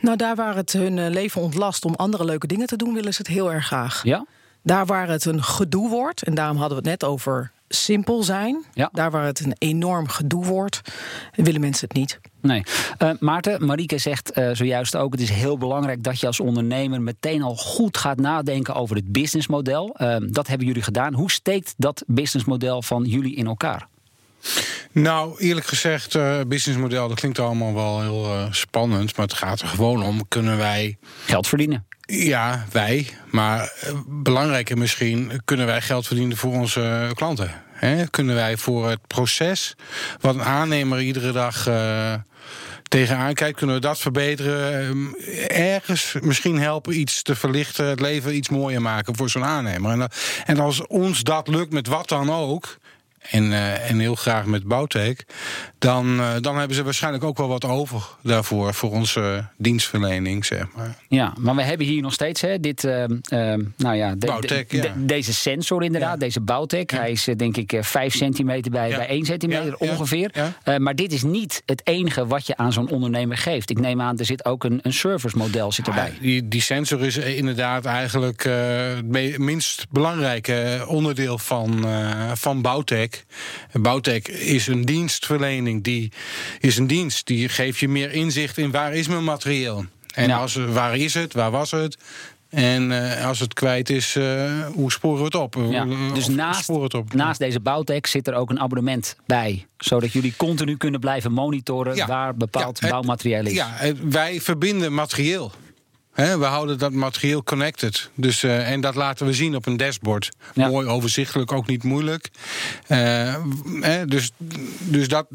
Nou, 0.00 0.16
daar 0.16 0.36
waar 0.36 0.56
het 0.56 0.72
hun 0.72 0.98
eh, 0.98 1.10
leven 1.10 1.40
ontlast 1.40 1.84
om 1.84 1.94
andere 1.94 2.24
leuke 2.24 2.46
dingen 2.46 2.66
te 2.66 2.76
doen, 2.76 2.94
willen 2.94 3.12
ze 3.12 3.18
het 3.18 3.30
heel 3.30 3.52
erg 3.52 3.66
graag. 3.66 4.02
Ja? 4.02 4.26
Daar 4.62 4.86
waar 4.86 5.08
het 5.08 5.24
een 5.24 5.42
gedoe 5.42 5.88
wordt, 5.88 6.22
en 6.22 6.34
daarom 6.34 6.56
hadden 6.56 6.82
we 6.82 6.88
het 6.88 7.00
net 7.00 7.10
over 7.10 7.52
simpel 7.74 8.22
zijn. 8.22 8.64
Ja. 8.74 8.88
Daar 8.92 9.10
waar 9.10 9.24
het 9.24 9.40
een 9.40 9.54
enorm 9.58 10.08
gedoe 10.08 10.44
wordt, 10.44 10.80
willen 11.34 11.60
mensen 11.60 11.88
het 11.88 11.96
niet. 11.96 12.20
Nee. 12.40 12.62
Uh, 12.98 13.10
Maarten, 13.20 13.66
Marieke 13.66 13.98
zegt 13.98 14.38
uh, 14.38 14.50
zojuist 14.52 14.96
ook: 14.96 15.12
het 15.12 15.20
is 15.20 15.30
heel 15.30 15.58
belangrijk 15.58 16.02
dat 16.02 16.20
je 16.20 16.26
als 16.26 16.40
ondernemer 16.40 17.02
meteen 17.02 17.42
al 17.42 17.56
goed 17.56 17.96
gaat 17.96 18.18
nadenken 18.18 18.74
over 18.74 18.96
het 18.96 19.12
businessmodel. 19.12 19.96
Uh, 19.96 20.16
dat 20.20 20.46
hebben 20.46 20.66
jullie 20.66 20.82
gedaan. 20.82 21.14
Hoe 21.14 21.30
steekt 21.30 21.74
dat 21.76 22.04
businessmodel 22.06 22.82
van 22.82 23.04
jullie 23.04 23.36
in 23.36 23.46
elkaar? 23.46 23.88
Nou, 24.92 25.38
eerlijk 25.38 25.66
gezegd, 25.66 26.14
uh, 26.14 26.40
businessmodel, 26.46 27.08
dat 27.08 27.18
klinkt 27.18 27.38
allemaal 27.38 27.74
wel 27.74 28.00
heel 28.00 28.24
uh, 28.24 28.46
spannend. 28.50 29.16
Maar 29.16 29.26
het 29.26 29.34
gaat 29.34 29.60
er 29.60 29.68
gewoon 29.68 30.02
om: 30.02 30.28
kunnen 30.28 30.56
wij. 30.56 30.98
Geld 31.24 31.48
verdienen? 31.48 31.86
Ja, 32.10 32.64
wij. 32.72 33.06
Maar 33.30 33.72
uh, 33.84 33.92
belangrijker 34.06 34.78
misschien, 34.78 35.40
kunnen 35.44 35.66
wij 35.66 35.80
geld 35.80 36.06
verdienen 36.06 36.36
voor 36.36 36.52
onze 36.52 37.10
klanten? 37.14 37.50
Hè? 37.72 38.06
Kunnen 38.06 38.34
wij 38.34 38.56
voor 38.56 38.88
het 38.88 39.06
proces, 39.06 39.74
wat 40.20 40.34
een 40.34 40.42
aannemer 40.42 41.00
iedere 41.00 41.32
dag 41.32 41.68
tegenaan 42.82 43.34
kijkt, 43.34 43.58
kunnen 43.58 43.76
we 43.76 43.82
dat 43.82 43.98
verbeteren? 43.98 45.14
Ergens 45.48 46.14
misschien 46.20 46.58
helpen 46.58 46.98
iets 46.98 47.22
te 47.22 47.36
verlichten, 47.36 47.86
het 47.86 48.00
leven 48.00 48.36
iets 48.36 48.48
mooier 48.48 48.82
maken 48.82 49.16
voor 49.16 49.30
zo'n 49.30 49.44
aannemer. 49.44 49.90
En, 49.90 50.08
en 50.46 50.60
als 50.60 50.86
ons 50.86 51.22
dat 51.22 51.48
lukt 51.48 51.72
met 51.72 51.86
wat 51.86 52.08
dan 52.08 52.32
ook 52.32 52.78
en, 53.20 53.44
uh, 53.44 53.90
en 53.90 53.98
heel 53.98 54.14
graag 54.14 54.44
met 54.46 54.64
Bouwtech, 54.64 55.16
dan, 55.78 56.20
uh, 56.20 56.30
dan 56.40 56.58
hebben 56.58 56.76
ze 56.76 56.82
waarschijnlijk 56.82 57.24
ook 57.24 57.36
wel 57.36 57.48
wat 57.48 57.64
over 57.64 58.02
daarvoor, 58.22 58.74
voor 58.74 58.90
onze 58.90 59.44
dienstverlening, 59.56 60.44
zeg 60.44 60.66
maar. 60.76 60.96
Ja, 61.08 61.32
maar 61.38 61.54
we 61.54 61.62
hebben 61.62 61.86
hier 61.86 62.02
nog 62.02 62.12
steeds 62.12 62.40
hè, 62.40 62.60
dit, 62.60 62.84
uh, 62.84 63.04
nou 63.76 63.96
ja, 63.96 64.14
de, 64.14 64.26
Bouwtech, 64.26 64.66
de, 64.66 64.76
ja. 64.76 64.92
deze 64.96 65.32
sensor 65.32 65.82
inderdaad, 65.82 66.12
ja. 66.12 66.16
deze 66.16 66.40
Bouwtech. 66.40 66.84
Ja. 66.86 66.98
Hij 66.98 67.10
is 67.10 67.28
denk 67.36 67.56
ik 67.56 67.78
5 67.80 68.14
centimeter 68.14 68.70
bij, 68.70 68.88
bij 68.88 69.08
1 69.08 69.24
centimeter 69.24 69.76
ongeveer. 69.76 70.54
maar 70.78 70.94
dit 70.94 71.12
is 71.12 71.22
niet 71.22 71.62
het 71.66 71.80
enige 71.84 72.26
wat 72.26 72.46
je 72.46 72.56
aan 72.56 72.72
zo'n 72.72 72.88
ondernemer 72.88 73.36
geeft. 73.36 73.70
Ik 73.70 73.80
neem 73.80 74.00
aan, 74.00 74.18
er 74.18 74.24
zit 74.24 74.44
ook 74.44 74.64
een, 74.64 74.80
een 74.82 74.92
service 74.92 75.36
model 75.36 75.72
zit 75.72 75.86
erbij. 75.86 76.12
die, 76.20 76.48
die 76.48 76.60
sensor 76.60 77.04
is 77.04 77.16
inderdaad 77.16 77.84
eigenlijk 77.84 78.42
het 78.42 79.38
minst 79.38 79.86
belangrijke 79.90 80.84
onderdeel 80.86 81.38
van, 81.38 81.86
van 82.34 82.62
Bouwtech. 82.62 83.09
Bouwtech 83.72 84.22
is 84.26 84.66
een 84.66 84.84
dienstverlening. 84.84 85.84
Die 85.84 86.12
is 86.60 86.76
een 86.76 86.86
dienst. 86.86 87.26
Die 87.26 87.48
geeft 87.48 87.78
je 87.78 87.88
meer 87.88 88.12
inzicht 88.12 88.58
in 88.58 88.70
waar 88.70 88.94
is 88.94 89.08
mijn 89.08 89.24
materieel. 89.24 89.84
En 90.14 90.30
als, 90.30 90.54
waar 90.54 90.96
is 90.96 91.14
het? 91.14 91.32
Waar 91.32 91.50
was 91.50 91.70
het? 91.70 91.96
En 92.50 92.90
uh, 92.90 93.26
als 93.26 93.38
het 93.38 93.54
kwijt 93.54 93.90
is, 93.90 94.14
uh, 94.14 94.66
hoe 94.66 94.92
sporen 94.92 95.18
we 95.18 95.24
het 95.24 95.34
op? 95.34 95.56
Ja, 95.70 95.86
dus 96.14 96.28
naast, 96.28 96.66
het 96.66 96.94
op? 96.94 97.12
naast 97.12 97.38
deze 97.38 97.60
bouwtech 97.60 98.08
zit 98.08 98.26
er 98.26 98.34
ook 98.34 98.50
een 98.50 98.60
abonnement 98.60 99.16
bij. 99.26 99.66
Zodat 99.78 100.12
jullie 100.12 100.34
continu 100.36 100.76
kunnen 100.76 101.00
blijven 101.00 101.32
monitoren 101.32 101.96
ja, 101.96 102.06
waar 102.06 102.34
bepaald 102.34 102.78
ja, 102.78 102.84
het, 102.84 102.90
bouwmateriaal 102.90 103.46
is. 103.46 103.52
Ja, 103.52 103.70
wij 104.02 104.40
verbinden 104.40 104.94
materieel. 104.94 105.52
We 106.14 106.44
houden 106.44 106.78
dat 106.78 106.92
materieel 106.92 107.42
connected. 107.42 108.10
Dus, 108.14 108.42
eh, 108.42 108.70
en 108.70 108.80
dat 108.80 108.94
laten 108.94 109.26
we 109.26 109.32
zien 109.32 109.54
op 109.56 109.66
een 109.66 109.76
dashboard. 109.76 110.28
Ja. 110.54 110.68
Mooi 110.68 110.86
overzichtelijk, 110.88 111.52
ook 111.52 111.66
niet 111.66 111.82
moeilijk. 111.84 112.28
Eh, 112.86 113.34
dus 114.06 114.30
dus 114.78 115.08
dat, 115.08 115.26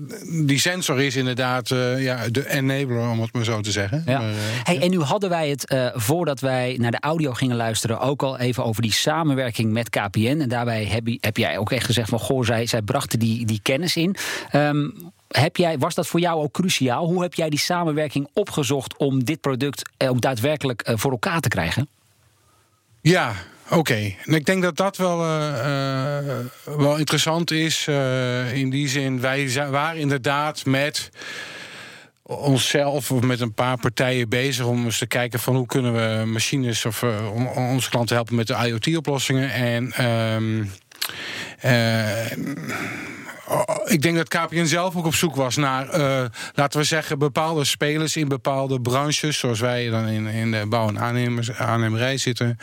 die 0.45 0.59
sensor 0.59 1.01
is 1.01 1.15
inderdaad 1.15 1.71
eh, 1.71 2.03
ja, 2.03 2.27
de 2.29 2.49
enabler, 2.49 3.09
om 3.09 3.21
het 3.21 3.33
maar 3.33 3.43
zo 3.43 3.61
te 3.61 3.71
zeggen. 3.71 4.03
Ja. 4.05 4.19
Maar, 4.19 4.31
Hey, 4.63 4.79
en 4.81 4.89
nu 4.89 4.99
hadden 4.99 5.29
wij 5.29 5.49
het 5.49 5.75
voordat 5.95 6.39
wij 6.39 6.75
naar 6.79 6.91
de 6.91 6.99
audio 6.99 7.33
gingen 7.33 7.55
luisteren 7.55 7.99
ook 7.99 8.23
al 8.23 8.37
even 8.37 8.63
over 8.65 8.81
die 8.81 8.93
samenwerking 8.93 9.71
met 9.71 9.89
KPN. 9.89 10.37
En 10.41 10.49
daarbij 10.49 10.85
heb, 10.85 11.07
je- 11.07 11.17
heb 11.21 11.37
jij 11.37 11.57
ook 11.57 11.71
echt 11.71 11.85
gezegd 11.85 12.09
van 12.09 12.19
goh, 12.19 12.43
zij, 12.45 12.65
zij 12.65 12.81
brachten 12.81 13.19
die, 13.19 13.45
die 13.45 13.59
kennis 13.61 13.95
in. 13.95 14.15
Ehm, 14.51 14.89
heb 15.27 15.57
jij, 15.57 15.77
was 15.77 15.95
dat 15.95 16.07
voor 16.07 16.19
jou 16.19 16.41
ook 16.41 16.51
cruciaal? 16.53 17.05
Hoe 17.05 17.21
heb 17.21 17.33
jij 17.33 17.49
die 17.49 17.59
samenwerking 17.59 18.27
opgezocht 18.33 18.97
om 18.97 19.23
dit 19.23 19.41
product 19.41 19.89
eh, 19.97 20.09
ook 20.09 20.21
daadwerkelijk 20.21 20.81
eh, 20.81 20.97
voor 20.97 21.11
elkaar 21.11 21.39
te 21.39 21.47
krijgen? 21.47 21.87
Ja, 23.01 23.33
oké. 23.69 24.13
En 24.25 24.33
Ik 24.33 24.45
denk 24.45 24.61
dat 24.63 24.77
dat 24.77 24.97
wel, 24.97 25.21
eh, 25.23 26.37
wel 26.77 26.97
interessant 26.97 27.51
is. 27.51 27.87
in 28.53 28.69
die 28.69 28.87
zin, 28.87 29.21
wij 29.21 29.69
waren 29.69 29.99
inderdaad 29.99 30.65
met 30.65 31.09
onszelf 32.21 33.11
of 33.11 33.21
met 33.21 33.39
een 33.41 33.53
paar 33.53 33.77
partijen 33.77 34.29
bezig 34.29 34.65
om 34.65 34.85
eens 34.85 34.97
te 34.97 35.05
kijken 35.07 35.39
van 35.39 35.55
hoe 35.55 35.65
kunnen 35.65 35.93
we 35.93 36.25
machines 36.25 36.85
of 36.85 37.03
on- 37.33 37.49
onze 37.49 37.89
klanten 37.89 38.15
helpen 38.15 38.35
met 38.35 38.47
de 38.47 38.53
IoT-oplossingen. 38.67 39.51
En 39.51 39.91
ehm, 39.91 40.63
ik 43.85 44.01
denk 44.01 44.15
dat 44.15 44.27
KPN 44.27 44.65
zelf 44.65 44.95
ook 44.95 45.05
op 45.05 45.15
zoek 45.15 45.35
was 45.35 45.55
naar, 45.55 45.89
eh, 45.89 46.25
laten 46.53 46.79
we 46.79 46.85
zeggen, 46.85 47.19
bepaalde 47.19 47.63
spelers 47.63 48.15
in 48.15 48.27
bepaalde 48.27 48.81
branches, 48.81 49.37
zoals 49.37 49.59
wij 49.59 49.89
dan 49.89 50.07
in, 50.07 50.27
in 50.27 50.51
de 50.51 50.65
bouw- 50.67 50.87
en 50.87 50.99
aannemers, 50.99 51.51
aannemerij 51.51 52.17
zitten. 52.17 52.57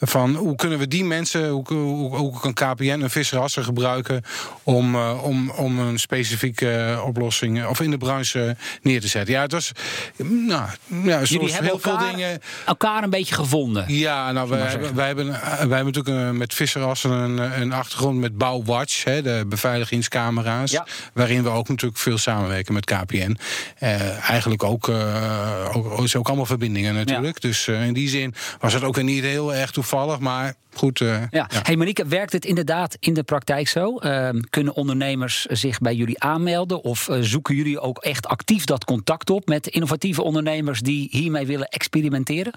Van 0.00 0.34
hoe 0.34 0.56
kunnen 0.56 0.78
we 0.78 0.88
die 0.88 1.04
mensen, 1.04 1.48
hoe, 1.48 1.64
hoe, 1.72 2.16
hoe 2.16 2.40
kan 2.40 2.52
KPN 2.52 3.00
een 3.00 3.10
visserasser 3.10 3.64
gebruiken 3.64 4.22
om, 4.62 4.94
eh, 4.94 5.24
om, 5.24 5.50
om 5.50 5.78
een 5.78 5.98
specifieke 5.98 7.00
oplossing 7.04 7.60
eh, 7.60 7.70
of 7.70 7.80
in 7.80 7.90
de 7.90 7.98
branche 7.98 8.56
neer 8.82 9.00
te 9.00 9.08
zetten? 9.08 9.34
Ja, 9.34 9.42
het 9.42 9.52
was, 9.52 9.72
nou, 10.16 10.68
ja, 11.02 11.18
hebben 11.18 11.64
heel 11.64 11.78
veel 11.78 11.98
dingen. 11.98 12.40
elkaar 12.66 13.02
een 13.02 13.10
beetje 13.10 13.34
gevonden. 13.34 13.84
Ja, 13.86 14.32
nou, 14.32 14.48
wij, 14.48 14.70
zeggen. 14.70 14.94
wij, 14.94 15.06
hebben, 15.06 15.26
wij 15.30 15.76
hebben 15.76 15.84
natuurlijk 15.84 16.32
met 16.36 16.54
Visserassen 16.54 17.10
een, 17.10 17.60
een 17.60 17.72
achtergrond 17.72 18.18
met 18.18 18.38
Bouwwatch, 18.38 19.04
hè, 19.04 19.22
de 19.22 19.44
Ja. 20.70 20.86
Waarin 21.12 21.42
we 21.42 21.48
ook 21.48 21.68
natuurlijk 21.68 22.00
veel 22.00 22.18
samenwerken 22.18 22.74
met 22.74 22.84
KPN. 22.84 23.36
Eh, 23.78 24.30
eigenlijk 24.30 24.62
ook, 24.62 24.88
eh 24.88 25.70
ook, 25.76 26.02
is 26.02 26.16
ook 26.16 26.26
allemaal 26.26 26.46
verbindingen 26.46 26.94
natuurlijk. 26.94 27.40
Dus 27.40 27.68
eh, 27.68 27.86
in 27.86 27.92
die 27.92 28.08
zin 28.08 28.34
was 28.60 28.72
het 28.72 28.82
ook 28.82 28.94
weer 28.94 29.04
niet 29.04 29.22
heel 29.22 29.54
erg 29.54 29.70
toevallig, 29.70 30.18
maar 30.18 30.54
goed. 30.74 31.00
eh, 31.00 31.08
Ja. 31.08 31.26
ja. 31.30 31.46
Hey 31.62 31.76
Marieke, 31.76 32.06
werkt 32.06 32.32
het 32.32 32.44
inderdaad 32.44 32.96
in 33.00 33.14
de 33.14 33.22
praktijk 33.22 33.68
zo? 33.68 33.98
Ehm, 33.98 34.40
kunnen 34.50 34.74
ondernemers 34.74 35.44
zich 35.44 35.78
bij 35.78 35.94
jullie 35.94 36.20
aanmelden? 36.20 36.82
Of 36.82 37.08
zoeken 37.20 37.54
jullie 37.54 37.80
ook 37.80 37.98
echt 37.98 38.26
actief 38.26 38.64
dat 38.64 38.84
contact 38.84 39.30
op 39.30 39.48
met 39.48 39.66
innovatieve 39.66 40.22
ondernemers 40.22 40.80
die 40.80 41.08
hiermee 41.10 41.46
willen 41.46 41.68
experimenteren? 41.68 42.52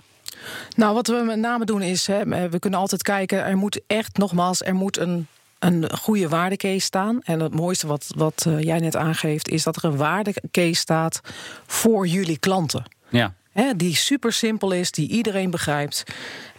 Nou, 0.75 0.93
wat 0.93 1.07
we 1.07 1.23
met 1.25 1.39
name 1.39 1.65
doen 1.65 1.81
is, 1.81 2.07
hè, 2.07 2.49
we 2.49 2.59
kunnen 2.59 2.79
altijd 2.79 3.01
kijken, 3.01 3.45
er 3.45 3.57
moet 3.57 3.79
echt, 3.87 4.17
nogmaals, 4.17 4.61
er 4.61 4.75
moet 4.75 4.97
een, 4.97 5.27
een 5.59 5.97
goede 5.97 6.29
waardecase 6.29 6.79
staan. 6.79 7.21
En 7.23 7.39
het 7.39 7.55
mooiste 7.55 7.87
wat, 7.87 8.07
wat 8.15 8.45
eh, 8.47 8.61
jij 8.61 8.79
net 8.79 8.95
aangeeft, 8.95 9.49
is 9.49 9.63
dat 9.63 9.75
er 9.75 9.85
een 9.85 9.97
waardecase 9.97 10.73
staat 10.73 11.21
voor 11.65 12.07
jullie 12.07 12.37
klanten. 12.37 12.83
Ja. 13.09 13.33
Hè, 13.51 13.75
die 13.75 13.95
super 13.95 14.33
simpel 14.33 14.71
is, 14.71 14.91
die 14.91 15.09
iedereen 15.09 15.51
begrijpt. 15.51 16.03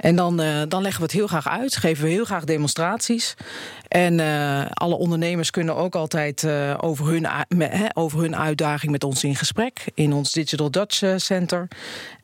En 0.00 0.16
dan, 0.16 0.40
eh, 0.40 0.62
dan 0.68 0.82
leggen 0.82 1.00
we 1.00 1.06
het 1.06 1.16
heel 1.16 1.26
graag 1.26 1.48
uit, 1.48 1.76
geven 1.76 2.04
we 2.04 2.10
heel 2.10 2.24
graag 2.24 2.44
demonstraties. 2.44 3.34
En 3.88 4.20
eh, 4.20 4.66
alle 4.70 4.94
ondernemers 4.94 5.50
kunnen 5.50 5.76
ook 5.76 5.94
altijd 5.94 6.44
eh, 6.44 6.74
over, 6.80 7.06
hun, 7.06 7.26
me- 7.48 7.90
over 7.94 8.20
hun 8.20 8.36
uitdaging 8.36 8.92
met 8.92 9.04
ons 9.04 9.24
in 9.24 9.36
gesprek 9.36 9.84
in 9.94 10.12
ons 10.12 10.32
Digital 10.32 10.70
Dutch 10.70 11.02
Center. 11.16 11.68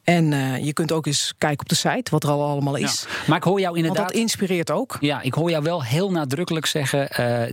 En 0.04 0.30
je 0.64 0.72
kunt 0.72 0.92
ook 0.92 1.06
eens 1.06 1.34
kijken 1.38 1.60
op 1.60 1.68
de 1.68 1.74
site 1.74 2.10
wat 2.10 2.22
er 2.22 2.28
al 2.30 2.42
allemaal 2.42 2.76
is. 2.76 3.06
Ja. 3.08 3.24
Maar 3.26 3.36
ik 3.36 3.42
hoor 3.44 3.60
jou 3.60 3.72
Want 3.74 3.86
inderdaad. 3.86 4.12
dat 4.12 4.20
inspireert 4.20 4.70
ook. 4.70 4.96
Ja, 5.00 5.22
ik 5.22 5.34
hoor 5.34 5.50
jou 5.50 5.62
wel 5.62 5.84
heel 5.84 6.10
nadrukkelijk 6.10 6.66
zeggen: 6.66 7.08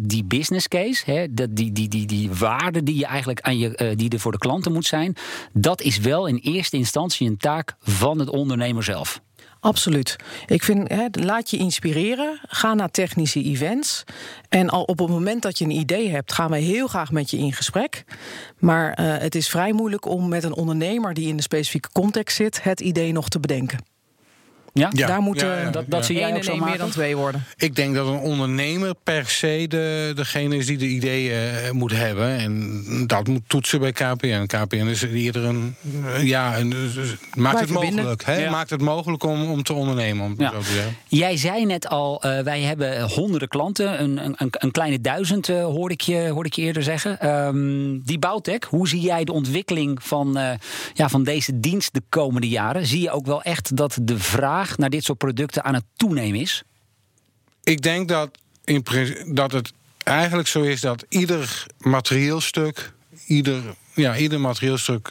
die 0.07 0.23
business 0.23 0.67
case, 0.67 1.12
hè, 1.12 1.34
dat, 1.34 1.55
die, 1.55 1.71
die, 1.71 1.88
die, 1.88 2.05
die 2.05 2.31
waarde 2.31 2.84
die 2.84 2.95
je 2.97 3.05
eigenlijk 3.05 3.41
aan 3.41 3.57
je, 3.57 3.93
die 3.95 4.10
er 4.10 4.19
voor 4.19 4.31
de 4.31 4.38
klanten 4.38 4.71
moet 4.71 4.86
zijn, 4.86 5.15
dat 5.53 5.81
is 5.81 5.97
wel 5.99 6.25
in 6.27 6.36
eerste 6.36 6.77
instantie 6.77 7.27
een 7.29 7.38
taak 7.38 7.75
van 7.81 8.19
het 8.19 8.29
ondernemer 8.29 8.84
zelf. 8.84 9.21
Absoluut. 9.62 10.15
Ik 10.45 10.63
vind, 10.63 10.89
laat 11.24 11.50
je 11.50 11.58
inspireren. 11.58 12.39
Ga 12.47 12.74
naar 12.74 12.91
technische 12.91 13.43
events. 13.43 14.04
En 14.50 14.69
al 14.69 14.84
op 14.84 15.00
het 15.00 15.10
moment 15.10 15.41
dat 15.41 15.58
je 15.58 15.65
een 15.65 15.71
idee 15.71 16.10
hebt, 16.10 16.34
gaan 16.34 16.50
wij 16.50 16.62
heel 16.62 16.88
graag 16.88 17.12
met 17.12 17.30
je 17.30 17.38
in 17.38 17.54
gesprek. 17.54 18.04
Maar 18.60 18.93
eh, 18.93 19.17
het 19.17 19.36
is 19.36 19.50
vrij 19.50 19.74
moeilijk 19.74 20.06
om 20.06 20.28
met 20.28 20.43
een 20.43 20.56
ondernemer 20.56 21.13
die 21.13 21.28
in 21.28 21.36
de 21.36 21.41
specifieke 21.41 21.89
context 21.91 22.36
zit, 22.36 22.63
het 22.63 22.80
idee 22.80 23.12
nog 23.12 23.30
te 23.30 23.39
bedenken. 23.39 23.90
Ja, 24.73 24.89
Ja. 24.93 25.07
Daar 25.07 25.21
moeten 25.21 25.47
ja, 25.47 25.69
dat, 25.69 25.84
dat 25.88 26.05
zie 26.05 26.17
jij 26.17 26.36
ook 26.36 26.43
zo 26.43 26.55
meer 26.55 26.77
dan 26.77 26.89
twee 26.89 27.15
worden. 27.17 27.43
Ik 27.57 27.75
denk 27.75 27.95
dat 27.95 28.07
een 28.07 28.17
ondernemer 28.19 28.93
per 29.03 29.25
se 29.29 29.65
de, 29.69 30.12
degene 30.15 30.55
is 30.57 30.65
die 30.65 30.77
de 30.77 30.88
ideeën 30.88 31.31
eh, 31.63 31.71
moet 31.71 31.91
hebben. 31.91 32.38
En 32.38 32.84
dat 33.07 33.27
moet 33.27 33.41
toetsen 33.47 33.79
bij 33.79 33.91
KPN. 33.91 34.45
KPN 34.45 34.75
is 34.88 35.01
eerder 35.01 35.43
een. 35.43 35.75
eh, 36.05 36.23
Ja, 36.27 36.57
een, 36.57 36.69
dus- 36.69 36.93
dus 36.93 37.15
maakt 37.36 37.60
het 37.60 37.69
mogelijk. 37.69 38.23
Hè? 38.25 38.36
Ja. 38.43 38.51
Maakt 38.51 38.69
het 38.69 38.81
mogelijk 38.81 39.23
om, 39.23 39.51
om 39.51 39.63
te 39.63 39.73
ondernemen. 39.73 40.25
Om 40.25 40.36
zo 40.39 40.49
te. 40.60 40.88
Jij 41.07 41.38
zei 41.38 41.65
net 41.65 41.88
al, 41.88 42.21
eh, 42.23 42.39
wij 42.39 42.62
hebben 42.62 43.01
honderden 43.10 43.47
klanten, 43.47 44.01
een, 44.01 44.17
een, 44.17 44.36
een 44.51 44.71
kleine 44.71 45.01
duizend 45.01 45.49
eh, 45.49 45.63
hoorde, 45.63 45.93
ik 45.93 46.01
je, 46.01 46.29
hoorde 46.29 46.49
ik 46.49 46.55
je 46.55 46.62
eerder 46.62 46.84
zeggen. 46.84 47.19
Ehm, 47.19 47.99
die 48.03 48.19
Bouwtech, 48.19 48.60
hoe 48.69 48.88
zie 48.88 49.01
jij 49.01 49.23
de 49.23 49.31
ontwikkeling 49.34 50.03
van, 50.03 50.38
eh, 50.38 50.49
ja, 50.93 51.10
van 51.10 51.23
deze 51.23 51.60
dienst 51.60 51.93
de 51.93 52.01
komende 52.10 52.47
jaren? 52.49 52.86
Zie 52.86 53.01
je 53.01 53.12
ook 53.12 53.25
wel 53.25 53.41
echt 53.41 53.75
dat 53.77 53.97
de 54.01 54.19
vraag 54.19 54.60
naar 54.78 54.89
dit 54.89 55.04
soort 55.04 55.17
producten 55.17 55.63
aan 55.63 55.74
het 55.74 55.84
toenemen 55.95 56.39
is? 56.39 56.63
Ik 57.63 57.82
denk 57.82 58.08
dat, 58.08 58.30
in, 58.63 58.86
dat 59.28 59.52
het 59.52 59.74
eigenlijk 60.04 60.47
zo 60.47 60.62
is 60.62 60.82
dat 60.82 61.06
ieder 61.10 61.65
materieelstuk. 61.78 62.91
Ieder, 63.28 63.62
ja, 63.93 64.17
ieder 64.17 64.39
materieelstuk 64.39 65.10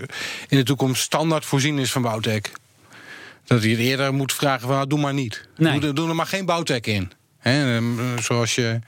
in 0.48 0.56
de 0.56 0.62
toekomst 0.62 1.02
standaard 1.02 1.44
voorzien 1.44 1.78
is 1.78 1.92
van 1.92 2.02
bouwtech. 2.02 2.40
Dat 3.44 3.62
je 3.62 3.68
het 3.70 3.78
eerder 3.78 4.14
moet 4.14 4.32
vragen 4.32 4.60
van 4.66 4.76
nou, 4.76 4.86
doe 4.86 4.98
maar 5.00 5.14
niet. 5.14 5.48
Nee. 5.56 5.80
Doe, 5.80 5.88
er- 5.88 5.94
doe 5.94 6.08
er 6.08 6.14
maar 6.14 6.26
geen 6.26 6.44
bouwtech 6.44 6.80
in. 6.80 7.12
Ehm, 7.42 8.18
zoals 8.18 8.54
je 8.54 8.78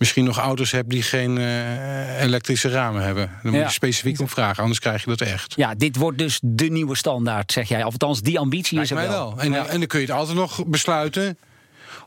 misschien 0.00 0.24
nog 0.24 0.38
auto's 0.38 0.70
hebt 0.70 0.90
die 0.90 1.02
geen 1.02 1.38
eh, 1.38 2.22
elektrische 2.22 2.68
ramen 2.68 3.02
hebben. 3.02 3.30
Dan 3.42 3.52
moet 3.52 3.62
je 3.62 3.70
specifiek 3.70 4.20
om 4.20 4.28
vragen, 4.28 4.62
anders 4.62 4.80
krijg 4.80 5.04
je 5.04 5.10
dat 5.10 5.20
echt. 5.20 5.52
Ja, 5.56 5.74
dit 5.74 5.96
wordt 5.96 6.18
dus 6.18 6.40
de 6.42 6.70
nieuwe 6.70 6.96
standaard, 6.96 7.52
zeg 7.52 7.68
jij. 7.68 7.84
Of 7.84 7.92
althans, 7.92 8.20
die 8.20 8.38
ambitie 8.38 8.76
Lijkt 8.76 8.90
is 8.90 8.96
er 8.96 9.02
mij 9.02 9.12
wel. 9.12 9.34
wel. 9.34 9.44
En, 9.44 9.68
en 9.68 9.78
dan 9.78 9.86
kun 9.88 10.00
je 10.00 10.06
het 10.06 10.14
altijd 10.14 10.36
nog 10.36 10.66
besluiten 10.66 11.38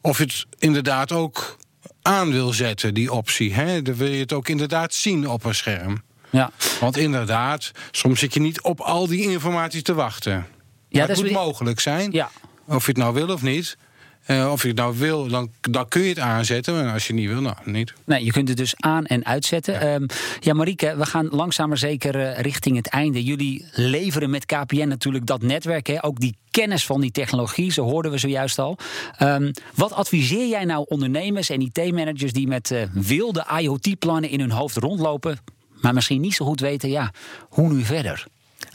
of 0.01 0.17
je 0.17 0.23
het 0.23 0.45
inderdaad 0.60 1.12
ook 1.12 1.58
aan 2.01 2.32
wil 2.32 2.53
zetten, 2.53 2.93
die 2.93 3.12
optie. 3.12 3.53
Hè? 3.53 3.82
Dan 3.82 3.95
wil 3.95 4.08
je 4.08 4.19
het 4.19 4.34
ook 4.34 4.47
inderdaad 4.47 4.93
zien 4.93 5.29
op 5.29 5.43
een 5.43 5.56
scherm. 5.56 6.01
Ja. 6.29 6.51
Want 6.79 6.97
inderdaad, 6.97 7.71
soms 7.91 8.19
zit 8.19 8.34
je 8.34 8.39
niet 8.39 8.62
op 8.62 8.79
al 8.79 9.08
die 9.08 9.21
informatie 9.21 9.82
te 9.82 9.93
wachten. 9.93 10.45
Ja, 10.89 11.06
dat 11.06 11.17
moet 11.17 11.32
mogelijk 11.32 11.79
zijn. 11.79 12.12
Ja. 12.12 12.29
Of 12.67 12.86
je 12.86 12.91
het 12.91 12.97
nou 12.97 13.13
wil 13.13 13.27
of 13.29 13.41
niet. 13.41 13.77
Eh, 14.23 14.51
of 14.51 14.62
je 14.62 14.67
het 14.67 14.77
nou 14.77 14.97
wil, 14.97 15.27
dan, 15.27 15.51
dan 15.62 15.88
kun 15.88 16.01
je 16.01 16.09
het 16.09 16.19
aanzetten. 16.19 16.79
En 16.79 16.93
als 16.93 17.07
je 17.07 17.13
niet 17.13 17.27
wil, 17.27 17.41
nou 17.41 17.55
niet. 17.63 17.93
Nee, 18.05 18.23
je 18.23 18.31
kunt 18.31 18.47
het 18.47 18.57
dus 18.57 18.73
aan- 18.77 19.05
en 19.05 19.25
uitzetten. 19.25 19.73
Ja, 19.73 19.99
ja 20.39 20.53
Marieke, 20.53 20.95
we 20.97 21.05
gaan 21.05 21.27
langzaam 21.31 21.67
maar 21.67 21.77
zeker 21.77 22.19
eh, 22.19 22.39
richting 22.39 22.75
het 22.75 22.88
einde. 22.88 23.23
Jullie 23.23 23.65
leveren 23.71 24.29
met 24.29 24.45
KPN 24.45 24.88
natuurlijk 24.88 25.25
dat 25.25 25.41
netwerk. 25.41 25.88
Hè? 25.88 26.03
Ook 26.03 26.19
die 26.19 26.36
kennis 26.51 26.86
van 26.86 27.01
die 27.01 27.12
technologie, 27.12 27.71
zo 27.71 27.83
hoorden 27.83 28.12
we 28.12 28.17
zojuist 28.17 28.59
al. 28.59 28.77
Ehm, 29.17 29.51
wat 29.75 29.93
adviseer 29.93 30.47
jij 30.47 30.65
nou 30.65 30.86
ondernemers 30.88 31.49
en 31.49 31.62
IT-managers... 31.62 32.33
die 32.33 32.47
met 32.47 32.71
eh, 32.71 32.81
wilde 32.93 33.45
IoT-plannen 33.59 34.29
in 34.29 34.39
hun 34.39 34.51
hoofd 34.51 34.77
rondlopen... 34.77 35.38
maar 35.81 35.93
misschien 35.93 36.21
niet 36.21 36.33
zo 36.33 36.45
goed 36.45 36.59
weten, 36.59 36.89
ja, 36.89 37.12
hoe 37.49 37.73
nu 37.73 37.83
verder? 37.83 38.25